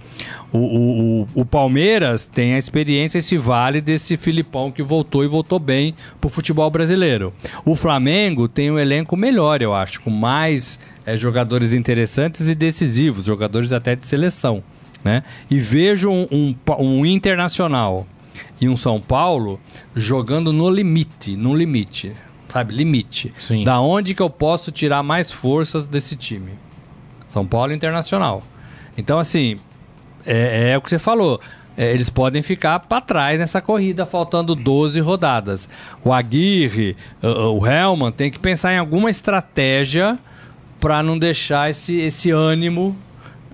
[0.51, 5.23] O, o, o, o Palmeiras tem a experiência e se vale desse Filipão que voltou
[5.23, 7.33] e voltou bem pro futebol brasileiro.
[7.65, 13.25] O Flamengo tem um elenco melhor, eu acho, com mais eh, jogadores interessantes e decisivos,
[13.25, 14.63] jogadores até de seleção.
[15.03, 15.23] Né?
[15.49, 18.05] E vejo um, um, um internacional
[18.59, 19.59] e um São Paulo
[19.95, 22.11] jogando no limite, no limite,
[22.49, 22.73] sabe?
[22.73, 23.33] Limite.
[23.37, 23.63] Sim.
[23.63, 26.51] Da onde que eu posso tirar mais forças desse time?
[27.25, 28.43] São Paulo e Internacional.
[28.99, 29.57] Então, assim,
[30.25, 31.39] é, é o que você falou.
[31.77, 35.69] É, eles podem ficar para trás nessa corrida, faltando 12 rodadas.
[36.03, 40.19] O Aguirre, o, o Helman, tem que pensar em alguma estratégia
[40.81, 42.93] para não deixar esse, esse ânimo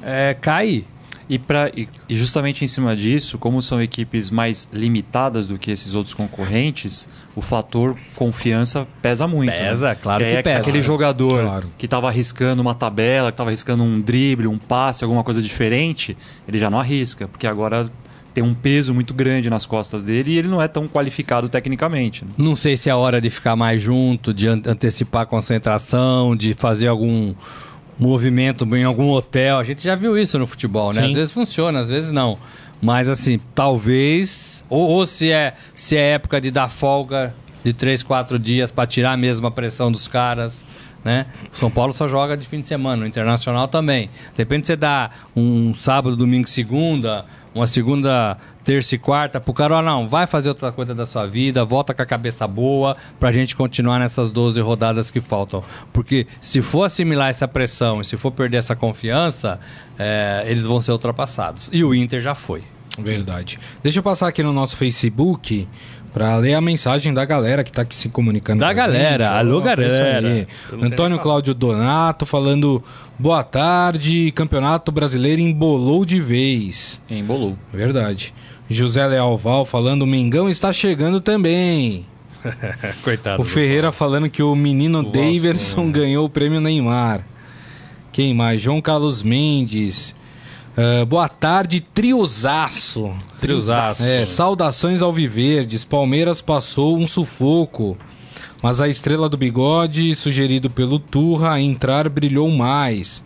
[0.02, 0.88] é, cair.
[1.28, 5.72] E, pra, e, e justamente em cima disso, como são equipes mais limitadas do que
[5.72, 9.52] esses outros concorrentes, o fator confiança pesa muito.
[9.52, 9.96] Pesa, né?
[9.96, 10.60] claro aí que é pesa.
[10.60, 11.68] Aquele jogador Claro.
[11.78, 16.16] que estava arriscando uma tabela, que estava arriscando um drible, um passe, alguma coisa diferente,
[16.48, 17.90] ele já não arrisca, porque agora
[18.32, 22.24] tem um peso muito grande nas costas dele e ele não é tão qualificado tecnicamente.
[22.26, 22.32] né?
[22.38, 26.54] Não sei se é hora de ficar mais junto, de an- antecipar a concentração, de
[26.54, 27.34] fazer algum
[27.98, 29.58] movimento em algum hotel.
[29.58, 31.02] A gente já viu isso no futebol, né?
[31.02, 31.10] Sim.
[31.10, 32.38] Às vezes funciona, às vezes não.
[32.82, 34.64] Mas assim, talvez.
[34.70, 38.86] Ou, ou se, é, se é época de dar folga de três, quatro dias para
[38.86, 40.66] tirar mesmo a pressão dos caras.
[41.04, 41.28] Né?
[41.52, 44.08] São Paulo só joga de fim de semana, o Internacional também.
[44.08, 47.24] De repente você dá um sábado, domingo, segunda,
[47.56, 51.26] uma segunda, terça e quarta pro cara, ó, não, vai fazer outra coisa da sua
[51.26, 55.64] vida, volta com a cabeça boa pra gente continuar nessas 12 rodadas que faltam.
[55.94, 59.58] Porque se for assimilar essa pressão e se for perder essa confiança,
[59.98, 61.70] é, eles vão ser ultrapassados.
[61.72, 62.62] E o Inter já foi.
[63.00, 63.60] Verdade.
[63.84, 65.68] Deixa eu passar aqui no nosso Facebook
[66.16, 68.62] para ler a mensagem da galera que tá aqui se comunicando.
[68.62, 69.26] Da galera.
[69.26, 69.38] gente.
[69.38, 70.48] Alô, Ó, é galera.
[70.82, 72.82] Antônio Cláudio Donato falando
[73.20, 77.02] boa tarde, Campeonato Brasileiro embolou de vez.
[77.10, 77.58] Embolou.
[77.74, 78.34] Verdade.
[78.70, 82.06] José Leal Val falando Mengão está chegando também.
[83.04, 83.42] Coitado.
[83.42, 87.26] O Ferreira falando que o menino Daverson ganhou o prêmio Neymar.
[88.14, 88.62] Quem mais?
[88.62, 90.16] João Carlos Mendes.
[90.78, 93.14] Ah, boa tarde, triozaço.
[93.40, 94.04] Triozaço.
[94.04, 95.86] É, saudações ao Viverdes.
[95.86, 97.98] Palmeiras passou um sufoco.
[98.62, 103.24] Mas a estrela do bigode, sugerido pelo Turra a entrar, brilhou mais.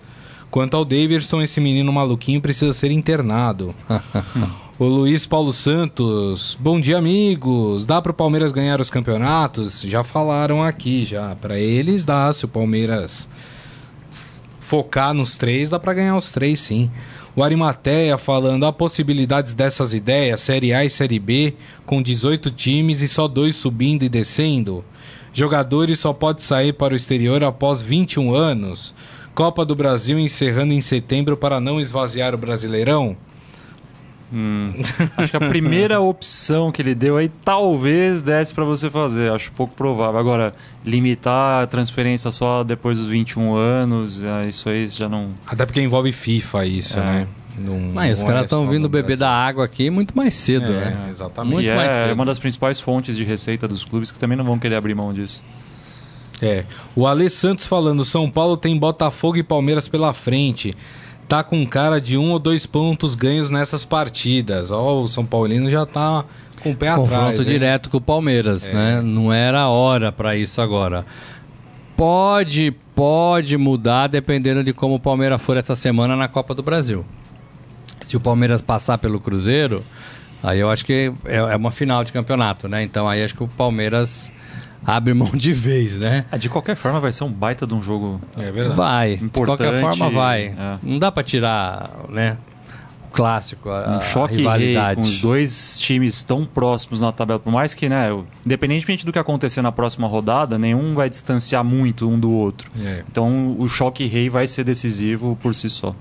[0.52, 3.74] Quanto ao Daverson, esse menino maluquinho precisa ser internado.
[4.80, 7.86] O Luiz Paulo Santos, bom dia amigos.
[7.86, 9.82] Dá pro Palmeiras ganhar os campeonatos?
[9.82, 11.36] Já falaram aqui já.
[11.36, 13.28] Pra eles dá, se o Palmeiras
[14.70, 16.92] focar nos três, dá pra ganhar os três sim.
[17.36, 21.56] O Arimateia falando há possibilidades dessas ideias, Série A e Série B,
[21.88, 24.86] com 18 times e só dois subindo e descendo.
[25.34, 28.94] Jogadores só pode sair para o exterior após 21 anos.
[29.34, 33.18] Copa do Brasil encerrando em setembro para não esvaziar o Brasileirão.
[34.32, 34.72] Hum,
[35.18, 39.32] acho que a primeira opção que ele deu aí talvez desse para você fazer.
[39.32, 40.20] Acho pouco provável.
[40.20, 40.54] Agora,
[40.86, 45.30] limitar a transferência só depois dos 21 anos, é, isso aí já não.
[45.48, 47.04] Até porque envolve FIFA isso, É.
[47.04, 47.28] né?
[47.58, 50.92] Não, Mas os não caras estão vindo beber da água aqui muito mais cedo, É,
[50.92, 51.08] né?
[51.10, 51.54] exatamente.
[51.56, 52.14] Muito e mais é cedo.
[52.14, 55.12] uma das principais fontes de receita dos clubes que também não vão querer abrir mão
[55.12, 55.44] disso.
[56.42, 56.64] É.
[56.96, 60.74] O Ale Santos falando: São Paulo tem Botafogo e Palmeiras pela frente.
[61.30, 64.72] Tá com cara de um ou dois pontos ganhos nessas partidas.
[64.72, 66.26] Ó, o São Paulino já tá
[66.62, 67.40] com o pé Confronto atrás.
[67.40, 67.46] hein?
[67.46, 68.74] direto com o Palmeiras, É.
[68.74, 69.02] né?
[69.02, 71.06] Não era hora para isso agora.
[71.96, 77.06] Pode, pode mudar dependendo de como o Palmeiras for essa semana na Copa do Brasil.
[78.08, 79.84] Se o Palmeiras passar pelo Cruzeiro,
[80.42, 82.82] aí eu acho que é, é uma final de campeonato, né?
[82.84, 84.32] Então aí acho que o Palmeiras
[84.86, 86.26] abre mão de vez, né?
[86.32, 88.20] Ah, de qualquer forma, vai ser um baita de um jogo.
[88.38, 88.76] É verdade.
[88.76, 90.46] Vai, de qualquer Importante, forma vai.
[90.48, 90.78] é.
[90.84, 92.38] Não dá para tirar, né?
[93.08, 94.96] O clássico, a, Um a choque rei rivalidade.
[94.96, 97.40] com os dois times tão próximos na tabela.
[97.40, 98.10] Por mais que, né,
[98.46, 102.70] independentemente do que acontecer na próxima rodada, nenhum vai distanciar muito um do outro.
[102.84, 103.04] É.
[103.12, 105.96] Então o choque rei vai ser decisivo por si só.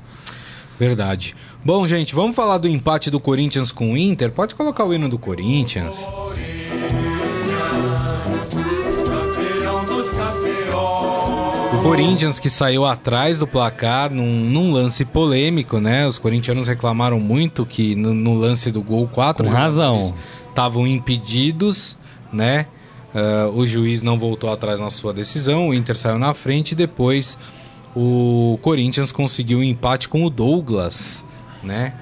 [0.79, 1.35] Verdade.
[1.65, 4.31] Bom, gente, vamos falar do empate do Corinthians com o Inter?
[4.31, 6.07] Pode colocar o hino do Corinthians.
[6.07, 6.33] O
[11.83, 16.07] Corinthians que saiu atrás do placar num, num lance polêmico, né?
[16.07, 20.15] Os corintianos reclamaram muito que no, no lance do gol 4 Com razão.
[20.49, 21.97] estavam impedidos,
[22.33, 22.67] né?
[23.15, 26.75] Ah, o juiz não voltou atrás na sua decisão, o Inter saiu na frente e
[26.75, 27.39] depois
[27.97, 31.25] o Corinthians conseguiu um empate com o Douglas,
[31.63, 31.95] né?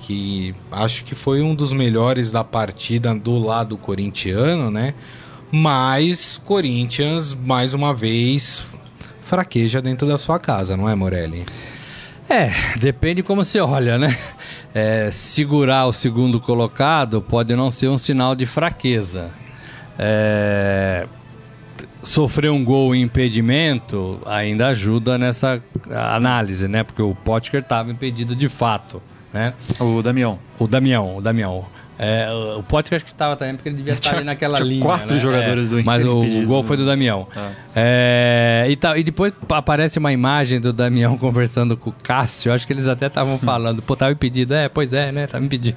[0.00, 4.94] Que acho que foi um dos melhores da partida do lado corintiano, né?
[5.50, 8.64] Mas Corinthians, mais uma vez,
[9.28, 11.44] fraqueja dentro da sua casa, não é, Morelli?
[12.28, 14.16] É, depende como você olha, né?
[14.74, 19.30] É, segurar o segundo colocado pode não ser um sinal de fraqueza.
[19.98, 21.06] É,
[22.02, 26.84] sofrer um gol em impedimento ainda ajuda nessa análise, né?
[26.84, 29.54] Porque o Potker estava impedido de fato, né?
[29.80, 30.38] O Damião.
[30.58, 31.66] O Damião, o Damião.
[31.98, 34.84] É, o Potker acho que estava também porque ele devia estar ali naquela linha.
[34.84, 35.20] quatro né?
[35.20, 36.68] jogadores É, do Inter Mas o, o gol né?
[36.68, 37.26] foi do Damião.
[37.34, 37.50] Tá.
[37.74, 42.52] É, e, tal, e depois aparece uma imagem do Damião conversando com o Cássio.
[42.52, 43.82] Acho que eles até estavam falando.
[43.82, 44.54] Pô, tava impedido.
[44.54, 45.26] É, pois é, né?
[45.26, 45.76] Tava impedido.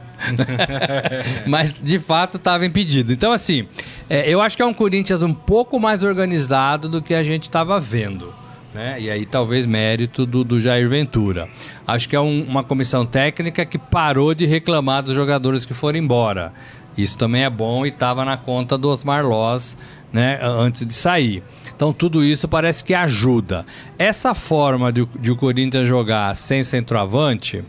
[1.47, 3.11] Mas de fato tava impedido.
[3.11, 3.67] Então, assim,
[4.07, 7.43] é, eu acho que é um Corinthians um pouco mais organizado do que a gente
[7.43, 8.31] estava vendo.
[8.73, 9.01] Né?
[9.01, 11.49] E aí talvez mérito do, do Jair Ventura.
[11.85, 15.99] Acho que é um- uma comissão técnica que parou de reclamar dos jogadores que foram
[15.99, 16.53] embora.
[16.97, 19.77] Isso também é bom e estava na conta do Osmar Loz
[20.13, 21.43] né, antes de sair.
[21.75, 23.65] Então tudo isso parece que ajuda.
[23.97, 27.63] Essa forma de, de o Corinthians jogar sem centroavante,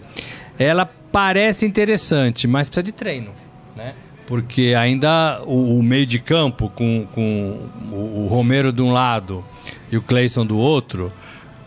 [0.58, 3.30] ela parece interessante, mas precisa de treino.
[3.76, 3.94] Né?
[4.26, 7.58] Porque ainda o, o meio de campo, com, com
[7.90, 9.44] o, o Romero de um lado
[9.90, 11.12] e o Cleison do outro,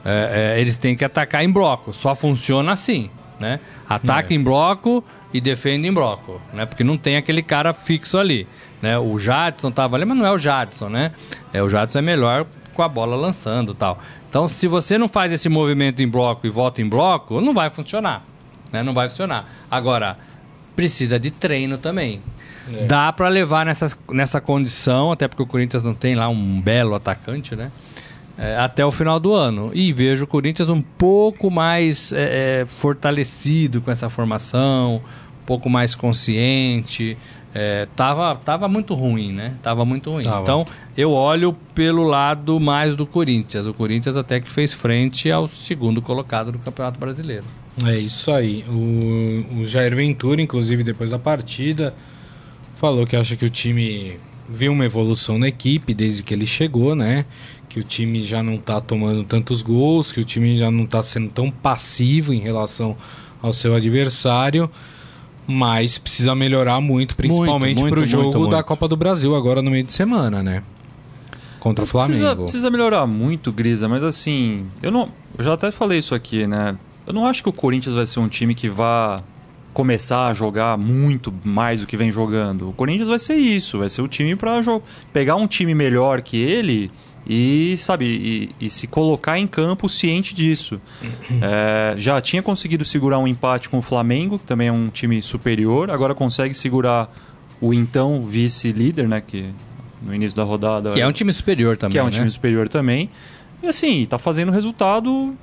[0.04, 1.94] é, é, eles têm que atacar em bloco.
[1.94, 3.10] Só funciona assim.
[3.40, 3.60] Né?
[3.88, 5.04] Ataca em bloco
[5.34, 6.42] e defende em bloco.
[6.54, 6.66] Né?
[6.66, 8.48] Porque não tem aquele cara fixo ali.
[8.82, 8.98] Né?
[8.98, 11.12] O Jadson tava ali, mas não é o Jadson, né?
[11.52, 14.00] É, o Jadson é melhor com a bola lançando e tal.
[14.30, 17.70] Então, se você não faz esse movimento em bloco e volta em bloco, não vai
[17.70, 18.24] funcionar.
[18.72, 18.84] Né?
[18.84, 19.50] Não vai funcionar.
[19.72, 20.18] Agora,
[20.76, 22.22] precisa de treino também.
[22.88, 26.96] Dá pra levar nessas, nessa condição, até porque o Corinthians não tem lá um belo
[26.96, 27.72] atacante, né?
[28.38, 29.72] É, até o final do ano.
[29.74, 34.96] E vejo o Corinthians um pouco mais é, é, fortalecido com essa formação,
[35.42, 37.18] um pouco mais consciente.
[37.54, 39.54] É, tava, tava muito ruim, né?
[39.64, 40.24] Tava muito ruim.
[40.24, 40.42] Tava.
[40.42, 43.66] Então, eu olho pelo lado mais do Corinthians.
[43.66, 47.46] O Corinthians até que fez frente ao segundo colocado do Campeonato Brasileiro.
[47.86, 48.66] É isso aí.
[48.68, 51.94] O, o Jair Ventura, inclusive, depois da partida,
[52.76, 56.96] falou que acha que o time viu uma evolução na equipe desde que ele chegou,
[56.96, 57.26] né?
[57.68, 61.02] Que o time já não tá tomando tantos gols, que o time já não tá
[61.02, 62.96] sendo tão passivo em relação
[63.42, 64.70] ao seu adversário,
[65.48, 68.52] mas precisa melhorar muito, principalmente muito, pro muito, jogo muito.
[68.52, 70.64] da Copa do Brasil agora no meio de semana, né?
[71.60, 72.12] Contra o Flamengo.
[72.14, 75.10] Precisa, precisa melhorar muito, Grisa, mas assim, eu não.
[75.38, 76.78] Eu já até falei isso aqui, né?
[77.08, 79.24] Eu não acho que o Corinthians vai ser um time que vá
[79.76, 82.70] começar a jogar muito mais do que vem jogando.
[82.70, 84.62] O Corinthians vai ser isso, vai ser o time para
[85.12, 86.90] pegar um time melhor que ele
[87.28, 90.82] e, sabe, e, e se colocar em campo ciente disso.
[91.42, 95.22] É, já tinha conseguido segurar um empate com o Flamengo, que também é um time
[95.22, 97.14] superior, agora consegue segurar
[97.60, 99.22] o então vice-líder, né?
[99.22, 99.50] Que
[100.02, 100.92] no início da rodada.
[100.92, 101.92] Que é um time superior também.
[101.92, 102.12] que é um né?
[102.12, 103.10] time superior também.
[103.62, 105.36] E assim, tá fazendo resultado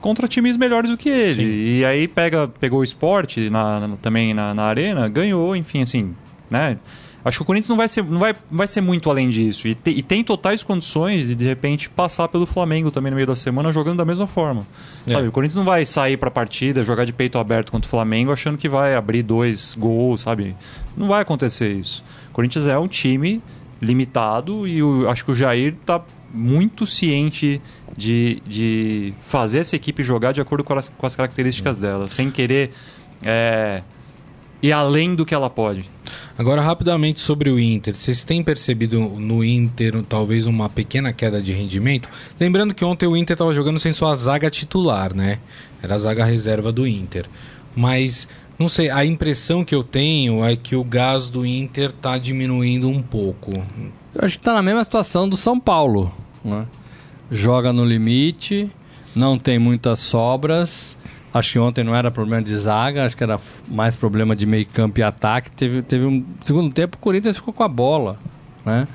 [0.00, 1.34] contra times melhores do que ele.
[1.34, 1.78] Sim.
[1.78, 6.14] E aí pega, pegou o esporte na, na- também na, na arena, ganhou, enfim, assim,
[6.50, 6.76] né?
[7.24, 9.66] Acho que o Corinthians não vai ser, não vai, vai ser muito além disso.
[9.66, 13.26] E, te- e tem totais condições de, de repente, passar pelo Flamengo também no meio
[13.26, 14.64] da semana jogando da mesma forma.
[15.06, 15.12] É.
[15.12, 15.28] Sabe?
[15.28, 18.56] O Corinthians não vai sair pra partida, jogar de peito aberto contra o Flamengo achando
[18.56, 20.54] que vai abrir dois gols, sabe?
[20.96, 22.04] Não vai acontecer isso.
[22.30, 23.42] O Corinthians é um time
[23.82, 26.00] limitado e o- acho que o Jair tá
[26.32, 27.60] muito ciente
[27.96, 32.30] de, de fazer essa equipe jogar de acordo com as, com as características dela, sem
[32.30, 32.70] querer
[33.24, 33.82] é,
[34.62, 35.84] ir além do que ela pode.
[36.36, 37.96] Agora, rapidamente sobre o Inter.
[37.96, 42.08] Vocês têm percebido no Inter talvez uma pequena queda de rendimento?
[42.38, 45.38] Lembrando que ontem o Inter estava jogando sem sua zaga titular, né?
[45.82, 47.26] Era a zaga reserva do Inter.
[47.74, 52.18] Mas, não sei, a impressão que eu tenho é que o gás do Inter está
[52.18, 53.52] diminuindo um pouco.
[54.18, 56.12] Acho que está na mesma situação do São Paulo.
[56.44, 56.66] Né?
[57.30, 58.70] Joga no limite,
[59.14, 60.98] não tem muitas sobras
[61.32, 63.38] Acho que ontem não era problema de zaga, acho que era
[63.68, 65.50] mais problema de meio campo e ataque.
[65.50, 68.18] Teve, teve um segundo tempo, o Corinthians ficou com a bola,
[68.64, 68.88] né?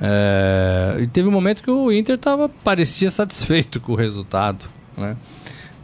[0.00, 4.66] É, e teve um momento que o Inter tava, parecia satisfeito com o resultado,
[4.96, 5.16] né?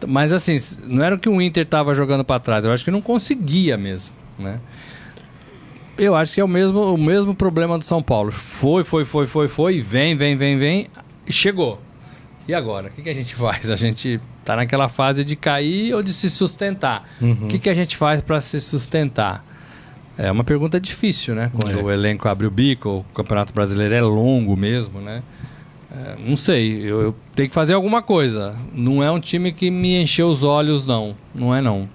[0.07, 3.01] Mas assim, não era que o Inter estava jogando para trás, eu acho que não
[3.01, 4.61] conseguia mesmo, né?
[5.97, 8.33] Eu acho que é o mesmo, o mesmo problema do São Paulo.
[8.33, 10.87] Foi, foi, foi, foi, foi, vem, vem, vem, vem,
[11.27, 11.81] e chegou.
[12.47, 12.89] E agora?
[12.89, 13.71] O que, que a gente faz?
[13.71, 17.09] A gente tá naquela fase de cair ou de se sustentar.
[17.21, 17.45] Uhum.
[17.45, 19.45] O que, que a gente faz para se sustentar?
[20.17, 21.51] É uma pergunta difícil, né?
[21.53, 21.83] Quando é.
[21.83, 25.23] o elenco abre o bico, o Campeonato Brasileiro é longo mesmo, né?
[25.91, 28.57] É, não sei, eu, eu, tenho que fazer alguma coisa.
[28.73, 31.17] Não é um time que me encheu os olhos, não.
[31.35, 31.89] Não é, não.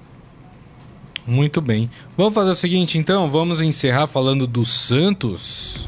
[1.29, 1.87] Muito bem.
[2.17, 3.29] Vamos fazer o seguinte, então.
[3.29, 5.87] Vamos encerrar falando do Santos.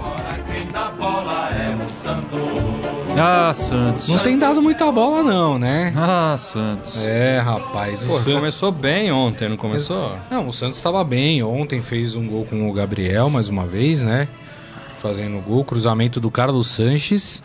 [0.00, 2.60] Agora quem dá bola é o Santos.
[3.18, 4.08] Ah, Santos.
[4.08, 5.92] Não tem dado muita bola, não, né?
[5.94, 7.04] Ah, Santos.
[7.04, 8.04] É, rapaz.
[8.04, 8.32] Pô, Santos...
[8.32, 10.16] começou bem ontem, não começou?
[10.30, 11.42] Não, o Santos estava bem.
[11.42, 14.26] Ontem fez um gol com o Gabriel, mais uma vez, né?
[14.96, 15.62] Fazendo gol.
[15.62, 17.42] Cruzamento do Carlos Sanches.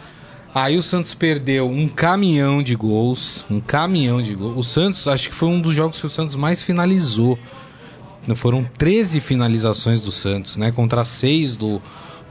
[0.56, 3.46] Aí o Santos perdeu um caminhão de gols.
[3.52, 4.56] Um caminhão de gols.
[4.56, 7.38] O Santos, acho que foi um dos jogos que o Santos mais finalizou.
[8.36, 10.72] Foram 13 finalizações do Santos, né?
[10.72, 11.82] Contra 6 do,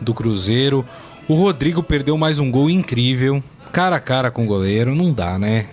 [0.00, 0.86] do Cruzeiro.
[1.28, 3.44] O Rodrigo perdeu mais um gol incrível.
[3.70, 5.66] Cara a cara com o goleiro, não dá, né?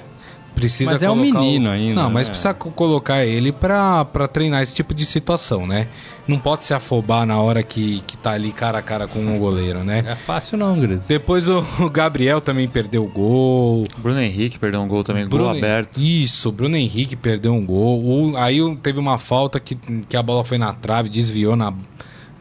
[0.56, 1.72] Precisa mas é um menino o...
[1.72, 2.04] ainda.
[2.04, 2.32] Não, mas né?
[2.32, 5.88] precisa colocar ele pra, pra treinar esse tipo de situação, né?
[6.28, 9.40] Não pode se afobar na hora que, que tá ali cara a cara com o
[9.40, 10.04] goleiro, né?
[10.06, 11.08] É fácil não, Gris.
[11.08, 13.86] Depois o, o, Gabriel também perdeu o gol.
[13.98, 16.00] Bruno Henrique perdeu um gol também, Bruno, gol aberto.
[16.00, 18.04] Isso, Bruno Henrique perdeu um gol.
[18.04, 19.76] O, aí teve uma falta que,
[20.08, 21.74] que a bola foi na trave, desviou na,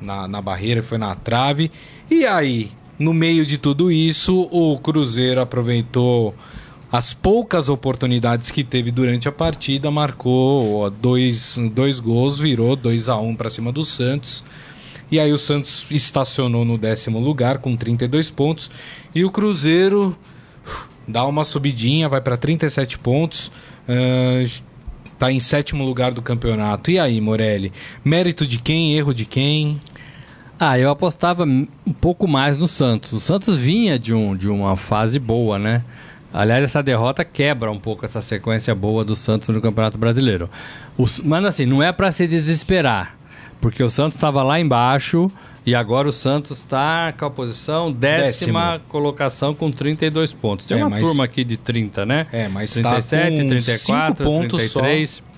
[0.00, 1.70] na, na barreira, foi na trave.
[2.10, 2.72] E aí?
[2.98, 6.34] No meio de tudo isso, o Cruzeiro aproveitou
[6.92, 13.16] as poucas oportunidades que teve durante a partida, marcou dois, dois gols, virou 2 a
[13.16, 14.42] 1 um para cima do Santos.
[15.10, 18.70] E aí o Santos estacionou no décimo lugar com 32 pontos
[19.14, 20.16] e o Cruzeiro
[21.06, 23.52] dá uma subidinha, vai para 37 pontos.
[25.12, 26.90] está em sétimo lugar do campeonato.
[26.90, 27.72] E aí, Morelli?
[28.04, 28.94] Mérito de quem?
[28.96, 29.80] Erro de quem?
[30.58, 33.12] Ah, eu apostava um pouco mais no Santos.
[33.12, 35.84] O Santos vinha de, um, de uma fase boa, né?
[36.32, 40.48] Aliás, essa derrota quebra um pouco essa sequência boa do Santos no Campeonato Brasileiro.
[40.96, 43.16] O, mas assim, não é para se desesperar,
[43.60, 45.30] porque o Santos estava lá embaixo
[45.66, 48.88] e agora o Santos está com a posição décima Décimo.
[48.88, 50.66] colocação com 32 pontos.
[50.66, 51.02] Tem é, uma mas...
[51.02, 52.26] turma aqui de 30, né?
[52.32, 55.10] É, mas 37, tá com 34, pontos 33.
[55.10, 55.29] Só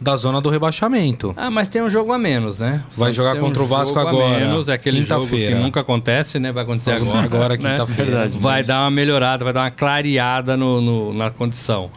[0.00, 1.34] da zona do rebaixamento.
[1.36, 2.82] Ah, mas tem um jogo a menos, né?
[2.96, 4.46] Vai jogar contra um o Vasco agora.
[4.46, 6.52] Menos, é aquele jogo que nunca acontece, né?
[6.52, 7.24] Vai acontecer agora.
[7.24, 7.70] Agora, né?
[7.70, 8.28] quinta-feira.
[8.28, 11.90] Vai dar uma melhorada, vai dar uma clareada no, no na condição.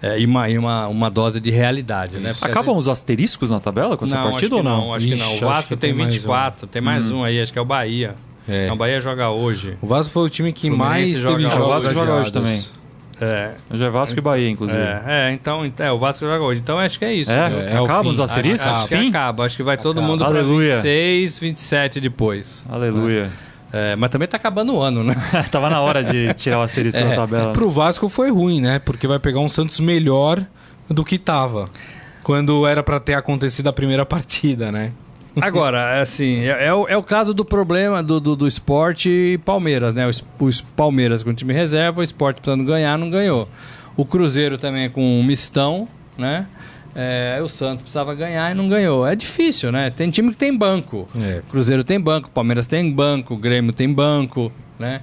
[0.00, 2.32] É, e uma, e uma, uma dose de realidade, né?
[2.40, 4.78] Acabam os asteriscos na tabela com essa não, partida ou não?
[4.78, 4.94] não?
[4.94, 5.36] Acho Ixi, que não.
[5.36, 6.68] O Vasco tem, tem 24, um.
[6.68, 7.18] tem mais hum.
[7.18, 8.14] um aí, acho que é o Bahia.
[8.48, 8.64] É.
[8.64, 9.76] Então, o Bahia joga hoje.
[9.82, 11.58] O Vasco foi o time que mais teve jogos.
[11.58, 12.62] O Vasco joga hoje também.
[13.20, 13.52] É.
[13.72, 14.80] Já é Vasco e Bahia, inclusive.
[14.80, 16.60] É, é então é, o Vasco joga hoje.
[16.60, 17.30] Então acho que é isso.
[17.30, 18.66] É, é acaba os asteriscos?
[18.66, 19.44] Acho, acho que acaba.
[19.44, 20.06] Acho que vai todo acaba.
[20.06, 22.64] mundo para 26, 27 depois.
[22.68, 23.30] Aleluia.
[23.72, 25.14] É, mas também tá acabando o ano, né?
[25.50, 27.52] Tava na hora de tirar o asterisco é, da tabela.
[27.52, 28.78] Pro Vasco foi ruim, né?
[28.78, 30.42] Porque vai pegar um Santos melhor
[30.88, 31.66] do que tava.
[32.22, 34.92] Quando era para ter acontecido a primeira partida, né?
[35.40, 39.94] Agora, assim, é, é, o, é o caso do problema do, do, do esporte Palmeiras,
[39.94, 40.06] né?
[40.06, 43.48] O, o Palmeiras com o time reserva, o esporte precisando ganhar, não ganhou.
[43.96, 46.46] O Cruzeiro também com um mistão, né?
[46.94, 49.06] É, o Santos precisava ganhar e não ganhou.
[49.06, 49.90] É difícil, né?
[49.90, 51.06] Tem time que tem banco.
[51.20, 51.42] É.
[51.48, 55.00] Cruzeiro tem banco, Palmeiras tem banco, Grêmio tem banco, né?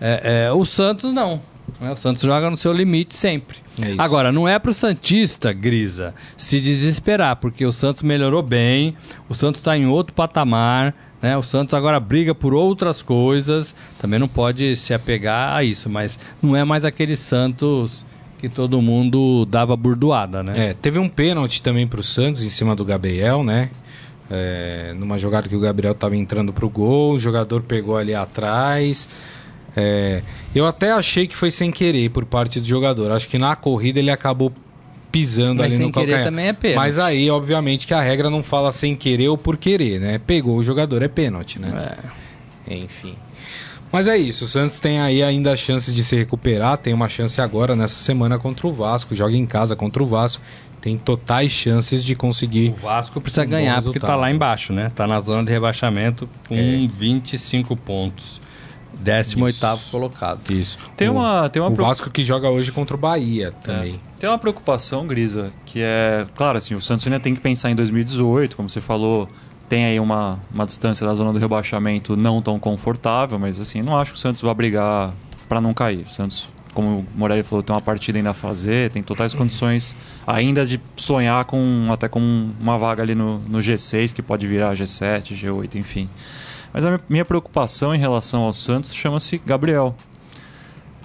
[0.00, 1.40] É, é, o Santos não.
[1.80, 1.90] Né?
[1.92, 3.58] O Santos joga no seu limite sempre.
[3.80, 8.96] É Agora, não é para o Santista, Grisa, se desesperar, porque o Santos melhorou bem,
[9.28, 11.36] o Santos está em outro patamar, né?
[11.36, 16.18] O Santos agora briga por outras coisas, também não pode se apegar a isso, mas
[16.42, 18.04] não é mais aquele Santos
[18.38, 20.70] que todo mundo dava burdoada, né?
[20.70, 23.70] É, teve um pênalti também para o Santos em cima do Gabriel, né?
[24.30, 28.14] É, numa jogada que o Gabriel estava entrando para o gol, o jogador pegou ali
[28.14, 29.08] atrás.
[29.76, 30.22] É,
[30.54, 33.10] eu até achei que foi sem querer por parte do jogador.
[33.10, 34.50] Acho que na corrida ele acabou
[35.12, 36.24] pisando Mas ali sem no querer calcanhar.
[36.24, 36.76] também é pênalti.
[36.78, 40.18] Mas aí, obviamente, que a regra não fala sem querer ou por querer, né?
[40.26, 41.68] Pegou o jogador, é pênalti, né?
[42.68, 43.14] Enfim.
[43.92, 47.40] Mas é isso, o Santos tem aí ainda chances de se recuperar, tem uma chance
[47.40, 50.42] agora nessa semana contra o Vasco, joga em casa contra o Vasco,
[50.80, 52.70] tem totais chances de conseguir.
[52.70, 54.08] O Vasco precisa Um ganhar porque resultado.
[54.10, 54.90] tá lá embaixo, né?
[54.94, 56.86] Tá na zona de rebaixamento com É.
[56.98, 58.40] 25 pontos.
[59.02, 60.50] 18º colocado.
[60.50, 60.78] Isso.
[60.96, 63.94] Tem O- uma, tem uma O preocupação- Vasco que joga hoje contra o Bahia também.
[64.14, 64.18] É.
[64.20, 67.74] Tem uma preocupação, Grisa, que é, claro, assim, o Santos ainda tem que pensar em
[67.74, 69.28] 2018, como você falou,
[69.68, 73.96] tem aí uma, uma distância da zona do rebaixamento não tão confortável, mas assim, não
[73.98, 75.12] acho que o Santos vai brigar
[75.48, 76.06] para não cair.
[76.08, 79.96] O Santos, como o Morelli falou, tem uma partida ainda a fazer, tem totais condições
[80.26, 84.74] ainda de sonhar com até com uma vaga ali no, no G6, que pode virar
[84.74, 86.08] G7, G8, enfim.
[86.76, 89.94] Mas a minha- preocupação em relação ao Santos chama-se Gabriel.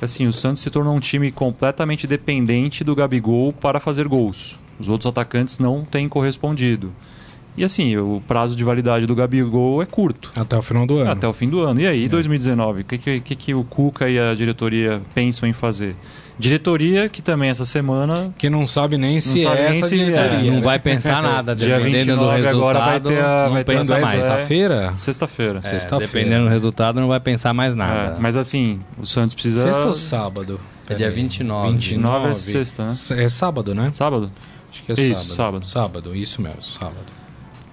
[0.01, 4.57] Assim, o Santos se tornou um time completamente dependente do Gabigol para fazer gols.
[4.77, 6.91] Os outros atacantes não têm correspondido.
[7.55, 10.31] E assim, o prazo de validade do Gabigol é curto.
[10.35, 11.11] Até o final do ano.
[11.11, 11.79] Até o fim do ano.
[11.79, 15.95] E aí, 2019, o que, que, que o Cuca e a diretoria pensam em fazer?
[16.41, 18.33] Diretoria que também essa semana.
[18.37, 20.39] Que não sabe nem se sabe é nem essa se- diretoria.
[20.39, 20.61] É, não né?
[20.61, 22.57] vai pensar nada, Dia dependendo do 29 resultado.
[22.57, 24.11] agora vai ter a- não vai ter pensa é mais.
[24.21, 24.93] sexta- sexta-feira?
[24.95, 25.59] Sexta-feira.
[25.59, 26.11] É, Sexta-feira.
[26.13, 28.15] dependendo do resultado, não vai pensar mais nada.
[28.17, 29.65] É, mas assim, o Santos precisa.
[29.65, 30.59] Sexta ou sábado?
[30.89, 31.15] É dia Pera aí.
[31.15, 31.71] 29.
[31.73, 32.93] 29 é sexta, né?
[33.23, 33.89] É sábado, né?
[33.93, 34.29] Sábado?
[34.69, 35.65] Acho que é Isso, sábado.
[35.65, 35.67] sábado.
[35.67, 36.95] Sábado, isso mesmo, sábado.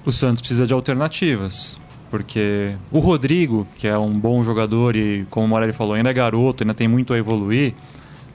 [0.05, 1.77] o Santos precisa de alternativas.
[2.11, 6.13] Porque o Rodrigo, que é um bom jogador e, como o Morelli falou, ainda é
[6.15, 7.75] garoto, ainda tem muito a evoluir,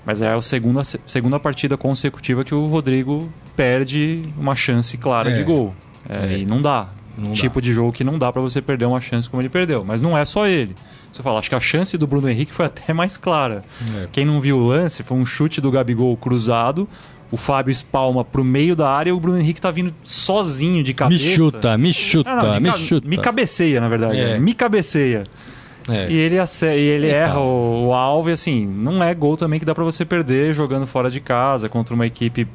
[0.05, 5.35] mas é a segunda, segunda partida consecutiva que o Rodrigo perde uma chance clara É.
[5.37, 5.73] de gol.
[6.09, 6.37] É, É.
[6.39, 6.87] E não dá.
[7.17, 7.35] Não dá.
[7.35, 9.83] tipo de jogo que não dá pra você perder uma chance como ele perdeu.
[9.85, 10.75] Mas não é só ele.
[11.11, 13.63] Você fala, acho que a chance do Bruno Henrique foi até mais clara.
[14.01, 14.07] É.
[14.11, 16.89] Quem não viu o lance, foi um chute do Gabigol cruzado.
[17.31, 20.89] O Fábio espalma pro meio da área e o Bruno Henrique tá vindo sozinho de
[20.89, 21.23] Me cabeça.
[21.23, 23.07] chuta, me chuta, Ah, não, de me ca- chuta.
[23.07, 24.17] Me cabeceia, na verdade.
[24.19, 24.39] É.
[24.39, 25.23] Me cabeceia.
[25.89, 26.09] É.
[26.09, 29.65] E ele, e ele erra o, o alvo e assim, não é gol também que
[29.65, 32.47] dá pra você perder jogando fora de casa contra uma equipe,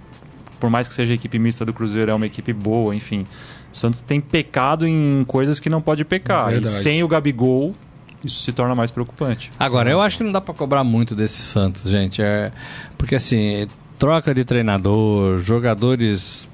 [0.59, 3.26] por mais que seja a equipe mista do Cruzeiro, é uma equipe boa, enfim.
[3.72, 6.49] O Santos tem pecado em coisas que não pode pecar.
[6.49, 6.74] E Verdade.
[6.74, 7.74] sem o Gabigol,
[8.24, 9.51] isso se torna mais preocupante.
[9.59, 12.22] Agora, eu acho que não dá pra cobrar muito desse Santos, gente.
[12.22, 12.51] É,
[12.97, 13.68] porque assim,
[13.99, 16.49] troca de treinador, jogadores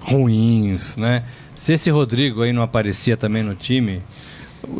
[0.00, 1.24] ruins, né?
[1.54, 4.02] Se esse Rodrigo aí não aparecia também no time,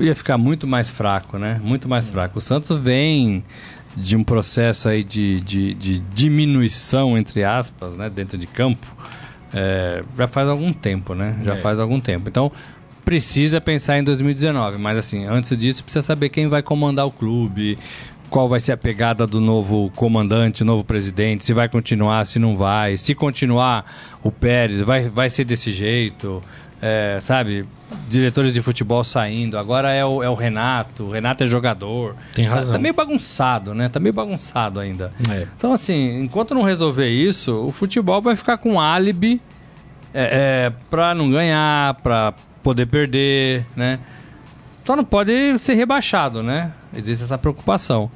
[0.00, 1.60] ia ficar muito mais fraco, né?
[1.62, 2.38] Muito mais fraco.
[2.38, 3.44] O Santos vem
[3.96, 8.10] de um processo aí de, de, de diminuição, entre aspas, né?
[8.10, 8.86] Dentro de campo,
[9.54, 11.36] é, já faz algum tempo, né?
[11.44, 11.56] Já É.
[11.56, 12.28] faz algum tempo.
[12.28, 12.50] Então,
[13.04, 17.78] precisa pensar em 2019, mas assim, antes disso precisa saber quem vai comandar o clube,
[18.28, 22.56] qual vai ser a pegada do novo comandante, novo presidente, se vai continuar, se não
[22.56, 23.84] vai, se continuar
[24.24, 26.42] o Pérez, vai, vai ser desse jeito,
[26.82, 27.64] é, sabe?
[28.08, 32.14] Diretores de futebol saindo, agora é o, é o Renato, o Renato é jogador.
[32.34, 32.72] Tem Tá- razão.
[32.72, 33.88] Tá meio bagunçado, né?
[33.88, 35.12] Tá meio bagunçado ainda.
[35.30, 35.46] É.
[35.56, 39.40] Então, assim, enquanto não resolver isso, o futebol vai ficar com álibi
[40.12, 43.98] é, é, pra não ganhar, pra poder perder, né?
[44.84, 46.72] Só não pode ser rebaixado, né?
[46.96, 48.10] Existe essa preocupação.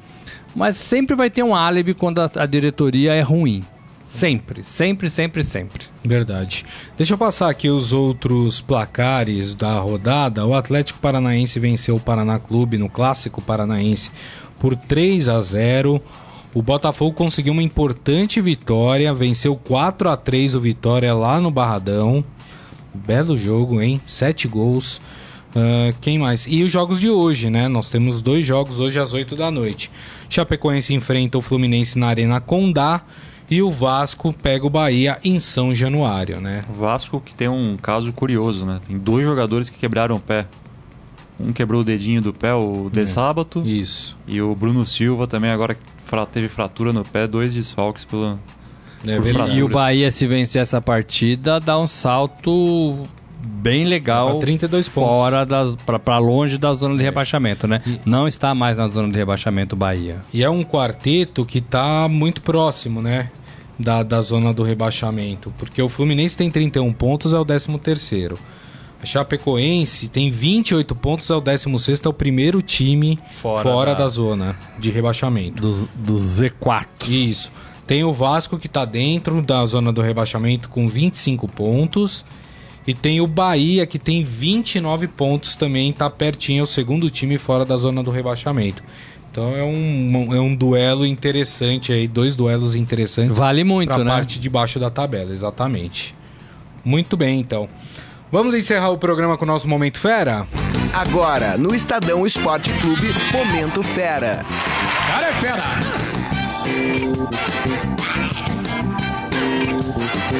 [0.55, 3.63] Mas sempre vai ter um álibi quando a, a diretoria é ruim.
[4.11, 5.83] Sempre, sempre, sempre, sempre.
[6.03, 6.65] Verdade.
[6.97, 10.45] Deixa eu passar aqui os outros placares da rodada.
[10.45, 14.11] O Atlético Paranaense venceu o Paraná Clube no Clássico Paranaense
[14.59, 15.99] por 3 a 0.
[16.53, 22.23] O Botafogo conseguiu uma importante vitória, venceu 4 a 3 o Vitória lá no Barradão.
[22.93, 23.99] Belo jogo, hein?
[24.05, 24.99] Sete gols.
[25.55, 26.45] Ah, quem mais?
[26.47, 27.69] E os jogos de hoje, né?
[27.69, 29.89] Nós temos dois jogos hoje às 8 da noite.
[30.29, 33.01] Chapecoense enfrenta o Fluminense na Arena Condá
[33.51, 36.63] e o Vasco pega o Bahia em São Januário, né?
[36.69, 38.79] O Vasco que tem um caso curioso, né?
[38.87, 40.45] Tem dois jogadores que quebraram o pé.
[41.37, 44.15] Um quebrou o dedinho do pé, o De Sábato, Isso.
[44.27, 45.75] e o Bruno Silva também agora
[46.31, 48.39] teve fratura no pé, dois desfalques pela,
[49.05, 49.55] É.
[49.55, 53.03] E o Bahia, se vencer essa partida, dá um salto
[53.43, 55.09] bem legal Pra 32 pontos.
[55.09, 57.81] fora das, pra, pra longe da zona de rebaixamento, né?
[58.05, 60.21] Não está mais na zona de rebaixamento o Bahia.
[60.31, 63.31] E é um quarteto que tá muito próximo, né?
[63.81, 65.51] Da, da zona do rebaixamento.
[65.57, 68.37] Porque o Fluminense tem 31 pontos, é o 13 terceiro.
[69.01, 74.03] A Chapecoense tem 28 pontos, é o 16 é o primeiro time Fora fora, da-
[74.03, 74.07] da...
[74.09, 75.59] zona de rebaixamento.
[75.59, 76.85] Do, do Z4.
[77.07, 77.51] Isso.
[77.87, 82.23] Tem o Vasco que tá dentro da zona do rebaixamento com 25 pontos.
[82.85, 87.37] E tem o Bahia que tem 29 pontos também, tá pertinho, é o segundo time
[87.37, 88.83] fora da zona do rebaixamento.
[89.31, 93.37] Então é um, é um duelo interessante aí, dois duelos interessantes.
[93.37, 94.11] Vale muito, pra né?
[94.11, 96.13] parte de baixo da tabela, exatamente.
[96.83, 97.69] Muito bem, então.
[98.29, 100.45] Vamos encerrar o programa com o nosso Momento Fera?
[100.93, 104.45] Agora, no Estadão Esporte Clube, Momento Fera.
[105.07, 105.63] Cara é fera!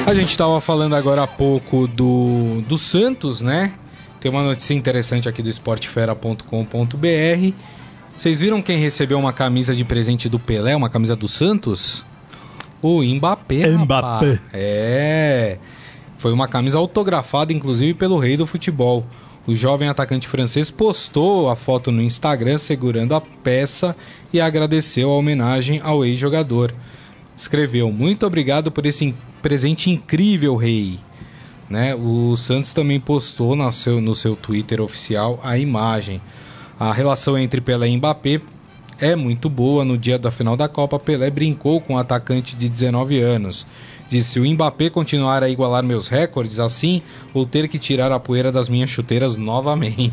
[0.06, 3.72] A gente estava falando agora há pouco do, do Santos, né?
[4.20, 7.54] Tem uma notícia interessante aqui do esportefera.com.br.
[8.16, 12.04] Vocês viram quem recebeu uma camisa de presente do Pelé, uma camisa do Santos?
[12.80, 13.68] O Mbappé.
[13.68, 14.38] Mbappé.
[14.52, 15.58] É.
[16.18, 19.04] Foi uma camisa autografada, inclusive, pelo rei do futebol.
[19.44, 23.96] O jovem atacante francês postou a foto no Instagram segurando a peça
[24.32, 26.72] e agradeceu a homenagem ao ex-jogador.
[27.36, 31.00] Escreveu: Muito obrigado por esse presente incrível, rei.
[31.68, 31.94] Né?
[31.94, 36.20] O Santos também postou no seu, no seu Twitter oficial a imagem.
[36.82, 38.40] A relação entre Pelé e Mbappé
[39.00, 39.84] é muito boa.
[39.84, 43.64] No dia da final da Copa, Pelé brincou com o atacante de 19 anos.
[44.10, 47.00] Disse: o Mbappé continuar a igualar meus recordes assim,
[47.32, 50.12] vou ter que tirar a poeira das minhas chuteiras novamente.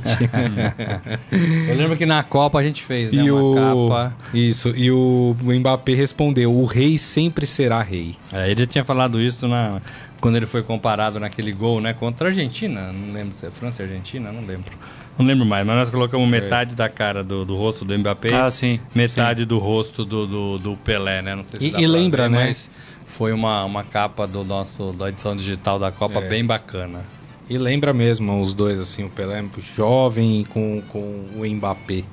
[1.67, 3.24] Eu lembro que na Copa a gente fez, né?
[3.24, 4.15] e uma o capa.
[4.32, 8.15] isso e o Mbappé respondeu: o rei sempre será rei.
[8.32, 9.82] É, ele já tinha falado isso na,
[10.22, 11.93] quando ele foi comparado naquele gol, né?
[11.93, 12.91] Contra a Argentina.
[12.91, 14.72] Não lembro se é França e Argentina, não lembro.
[15.17, 18.34] Não lembro mais, mas nós colocamos metade da cara do, do rosto do Mbappé.
[18.34, 18.80] Ah, sim.
[18.95, 21.36] Metade do rosto do, do, do Pelé, né?
[21.36, 22.45] Não sei se E- e lembra, ver, né?
[22.47, 22.70] Mas
[23.05, 26.30] foi uma, uma capa do nosso, da edição digital da Copa É.
[26.30, 27.03] bem bacana.
[27.49, 29.43] E lembra mesmo os dois, assim, o Pelé
[29.76, 32.03] jovem com, com o Mbappé.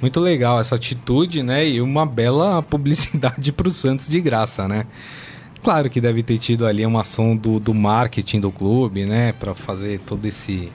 [0.00, 1.66] Muito legal essa atitude, né?
[1.66, 4.86] E uma bela publicidade para o Santos de graça, né?
[5.64, 9.32] Claro que deve ter tido ali uma ação do, do marketing do clube, né?
[9.32, 10.70] Para fazer todo esse,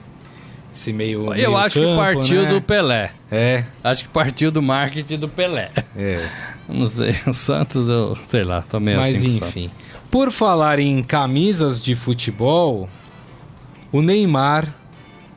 [0.74, 1.26] esse meio.
[1.26, 2.48] Eu meio acho que campo, partiu né?
[2.48, 3.12] do Pelé.
[3.30, 5.70] É, Acho que partiu do marketing do Pelé.
[5.96, 6.28] é.
[6.68, 9.70] Não sei, o Santos, eu sei lá, meio Mas assim o enfim.
[10.10, 12.88] Por falar em camisas de futebol,
[13.92, 14.74] o Neymar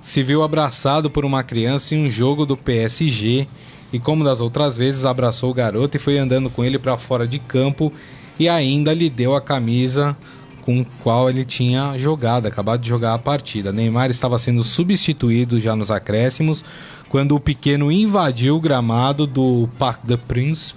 [0.01, 3.47] se viu abraçado por uma criança em um jogo do PSG
[3.91, 7.27] e, como das outras vezes, abraçou o garoto e foi andando com ele para fora
[7.27, 7.93] de campo
[8.39, 10.15] e ainda lhe deu a camisa
[10.61, 13.71] com qual ele tinha jogado, acabado de jogar a partida.
[13.71, 16.63] Neymar estava sendo substituído já nos acréscimos
[17.09, 20.73] quando o pequeno invadiu o gramado do Parc des Princes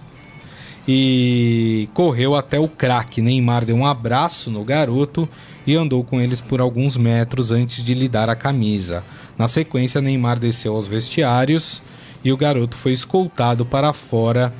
[0.88, 3.22] e correu até o craque.
[3.22, 5.28] Neymar deu um abraço no garoto
[5.66, 9.04] e andou com eles por alguns metros antes de lhe dar a camisa.
[9.38, 11.80] Na sequência, Neymar desceu aos vestiários
[12.24, 14.52] e o garoto foi escoltado para fora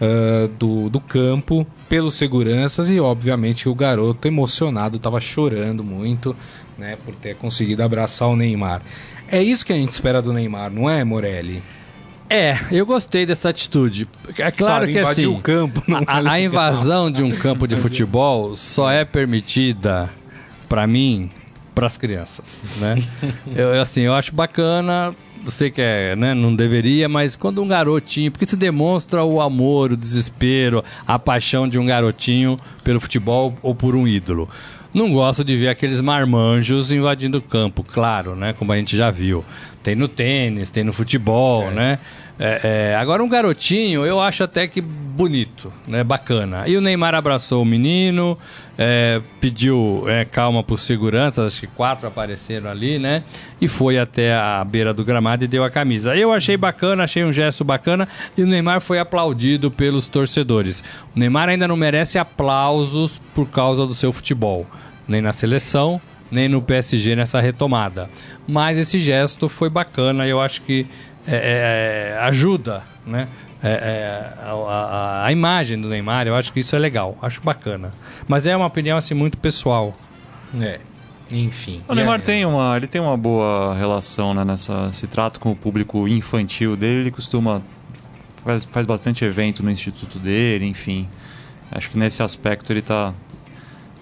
[0.00, 6.34] ah, do, do campo pelos seguranças e, obviamente, o garoto emocionado estava chorando muito
[6.78, 8.80] né, por ter conseguido abraçar o Neymar.
[9.28, 11.62] É isso que a gente espera do Neymar, não é, Morelli?
[12.30, 14.08] É, eu gostei dessa atitude.
[14.38, 17.76] É claro, que assim, o campo não é a, a invasão de um campo de
[17.76, 20.08] futebol só é permitida,
[20.70, 21.30] pra mim,
[21.74, 22.94] pras crianças, né?
[23.54, 25.14] eu, assim, eu acho bacana,
[25.50, 29.92] sei que é, né, não deveria, mas quando um garotinho, porque isso demonstra o amor,
[29.92, 34.48] o desespero, a paixão de um garotinho pelo futebol ou por um ídolo.
[34.94, 38.52] Não gosto de ver aqueles marmanjos invadindo o campo, claro, né?
[38.52, 39.42] Como a gente já viu.
[39.82, 41.98] Tem no tênis, tem no futebol, né?
[42.44, 46.02] É, é, agora um garotinho, eu acho até que bonito, né?
[46.02, 46.66] Bacana.
[46.66, 48.36] E o Neymar abraçou o menino,
[48.76, 53.22] é, pediu é, calma por segurança, acho que quatro apareceram ali, né?
[53.60, 56.16] E foi até a beira do gramado e deu a camisa.
[56.16, 60.82] Eu achei bacana, achei um gesto bacana e o Neymar foi aplaudido pelos torcedores.
[61.14, 64.66] O Neymar ainda não merece aplausos por causa do seu futebol,
[65.06, 68.10] nem na seleção, nem no PSG nessa retomada.
[68.48, 70.88] Mas esse gesto foi bacana e eu acho que
[71.26, 73.28] é, é, ajuda, né?
[73.62, 77.40] É, é, a, a- a imagem do Neymar, eu acho que isso é legal, acho
[77.42, 77.92] bacana.
[78.26, 79.96] Mas é uma opinião assim muito pessoal.
[80.60, 80.80] É,
[81.30, 81.80] enfim.
[81.86, 82.22] O Neymar aí?
[82.22, 86.76] tem uma, ele tem uma boa relação, né, nessa, esse trato com o público infantil
[86.76, 87.02] dele.
[87.02, 87.62] Ele costuma
[88.44, 91.08] faz, faz bastante evento no instituto dele, enfim.
[91.70, 93.12] Acho que nesse aspecto ele tá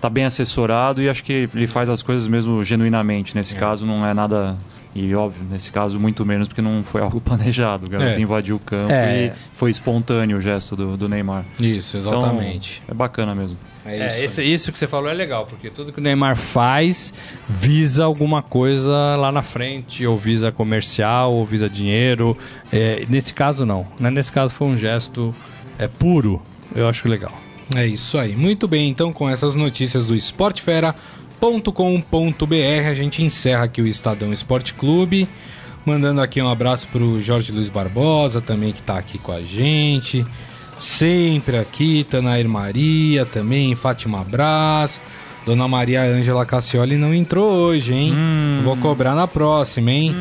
[0.00, 3.36] tá bem assessorado e acho que ele faz as coisas mesmo genuinamente.
[3.36, 4.56] Nesse caso não é nada
[4.94, 7.86] e óbvio, nesse caso muito menos porque não foi algo planejado.
[7.86, 8.20] O garoto É.
[8.20, 9.26] invadiu o campo É.
[9.26, 11.44] e foi espontâneo o gesto do, do Neymar.
[11.60, 12.82] Isso, Então, exatamente.
[12.88, 13.56] é bacana mesmo.
[13.86, 14.24] é É, isso.
[14.24, 17.14] esse- isso que você falou é legal, porque tudo que o Neymar faz
[17.48, 22.36] visa alguma coisa lá na frente, ou visa comercial, ou visa dinheiro.
[22.72, 23.86] É, nesse caso, não.
[23.98, 24.10] Né?
[24.10, 25.34] Nesse caso, foi um gesto
[25.78, 26.42] é, puro.
[26.74, 27.32] Eu acho legal.
[27.76, 28.34] É isso aí.
[28.34, 30.16] Muito bem, então com essas notícias do
[31.40, 35.26] esportefera.com.br a gente encerra aqui o Estadão Esporte Clube.
[35.86, 40.24] Mandando aqui um abraço pro Jorge Luiz Barbosa também, que tá aqui com a gente.
[40.78, 45.00] Sempre aqui, Tanair Maria também, Fátima Brás.
[45.44, 48.12] Dona Maria Ângela Cassioli não entrou hoje, hein?
[48.14, 48.60] Hum.
[48.62, 50.14] Vou cobrar na próxima, hein?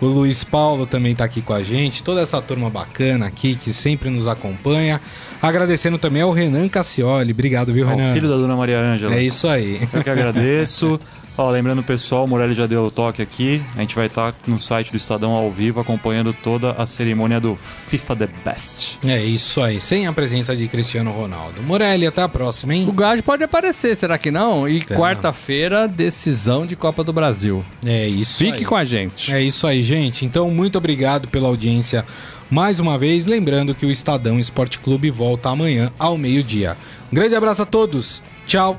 [0.00, 2.02] O Luiz Paulo também tá aqui com a gente.
[2.02, 5.00] Toda essa turma bacana aqui que sempre nos acompanha.
[5.40, 7.32] Agradecendo também ao Renan Cassioli.
[7.32, 8.12] Obrigado, viu, Renan?
[8.12, 9.14] filho da dona Maria Ângela.
[9.14, 9.80] É isso aí.
[9.92, 10.98] Eu que agradeço.
[11.36, 13.62] Ó, lembrando o pessoal, o Morelli já deu o toque aqui.
[13.74, 17.56] A gente vai estar no site do Estadão ao vivo acompanhando toda a cerimônia do
[17.88, 18.98] FIFA The Best.
[19.02, 19.80] É isso aí.
[19.80, 21.62] Sem a presença de Cristiano Ronaldo.
[21.62, 22.90] Morelli, até a próxima, O hein?
[22.94, 24.68] Gade pode aparecer, será que não?
[24.68, 25.00] E Será?
[25.00, 27.64] quarta-feira, decisão de Copa do Brasil.
[27.86, 28.64] É isso Fique aí.
[28.66, 29.32] com a gente.
[29.34, 30.26] É isso aí, gente.
[30.26, 32.04] Então, muito obrigado pela audiência
[32.50, 33.24] mais uma vez.
[33.24, 36.76] Lembrando que o Estadão Esporte Clube volta amanhã ao meio-dia.
[37.10, 38.20] Um grande abraço a todos.
[38.46, 38.78] Tchau.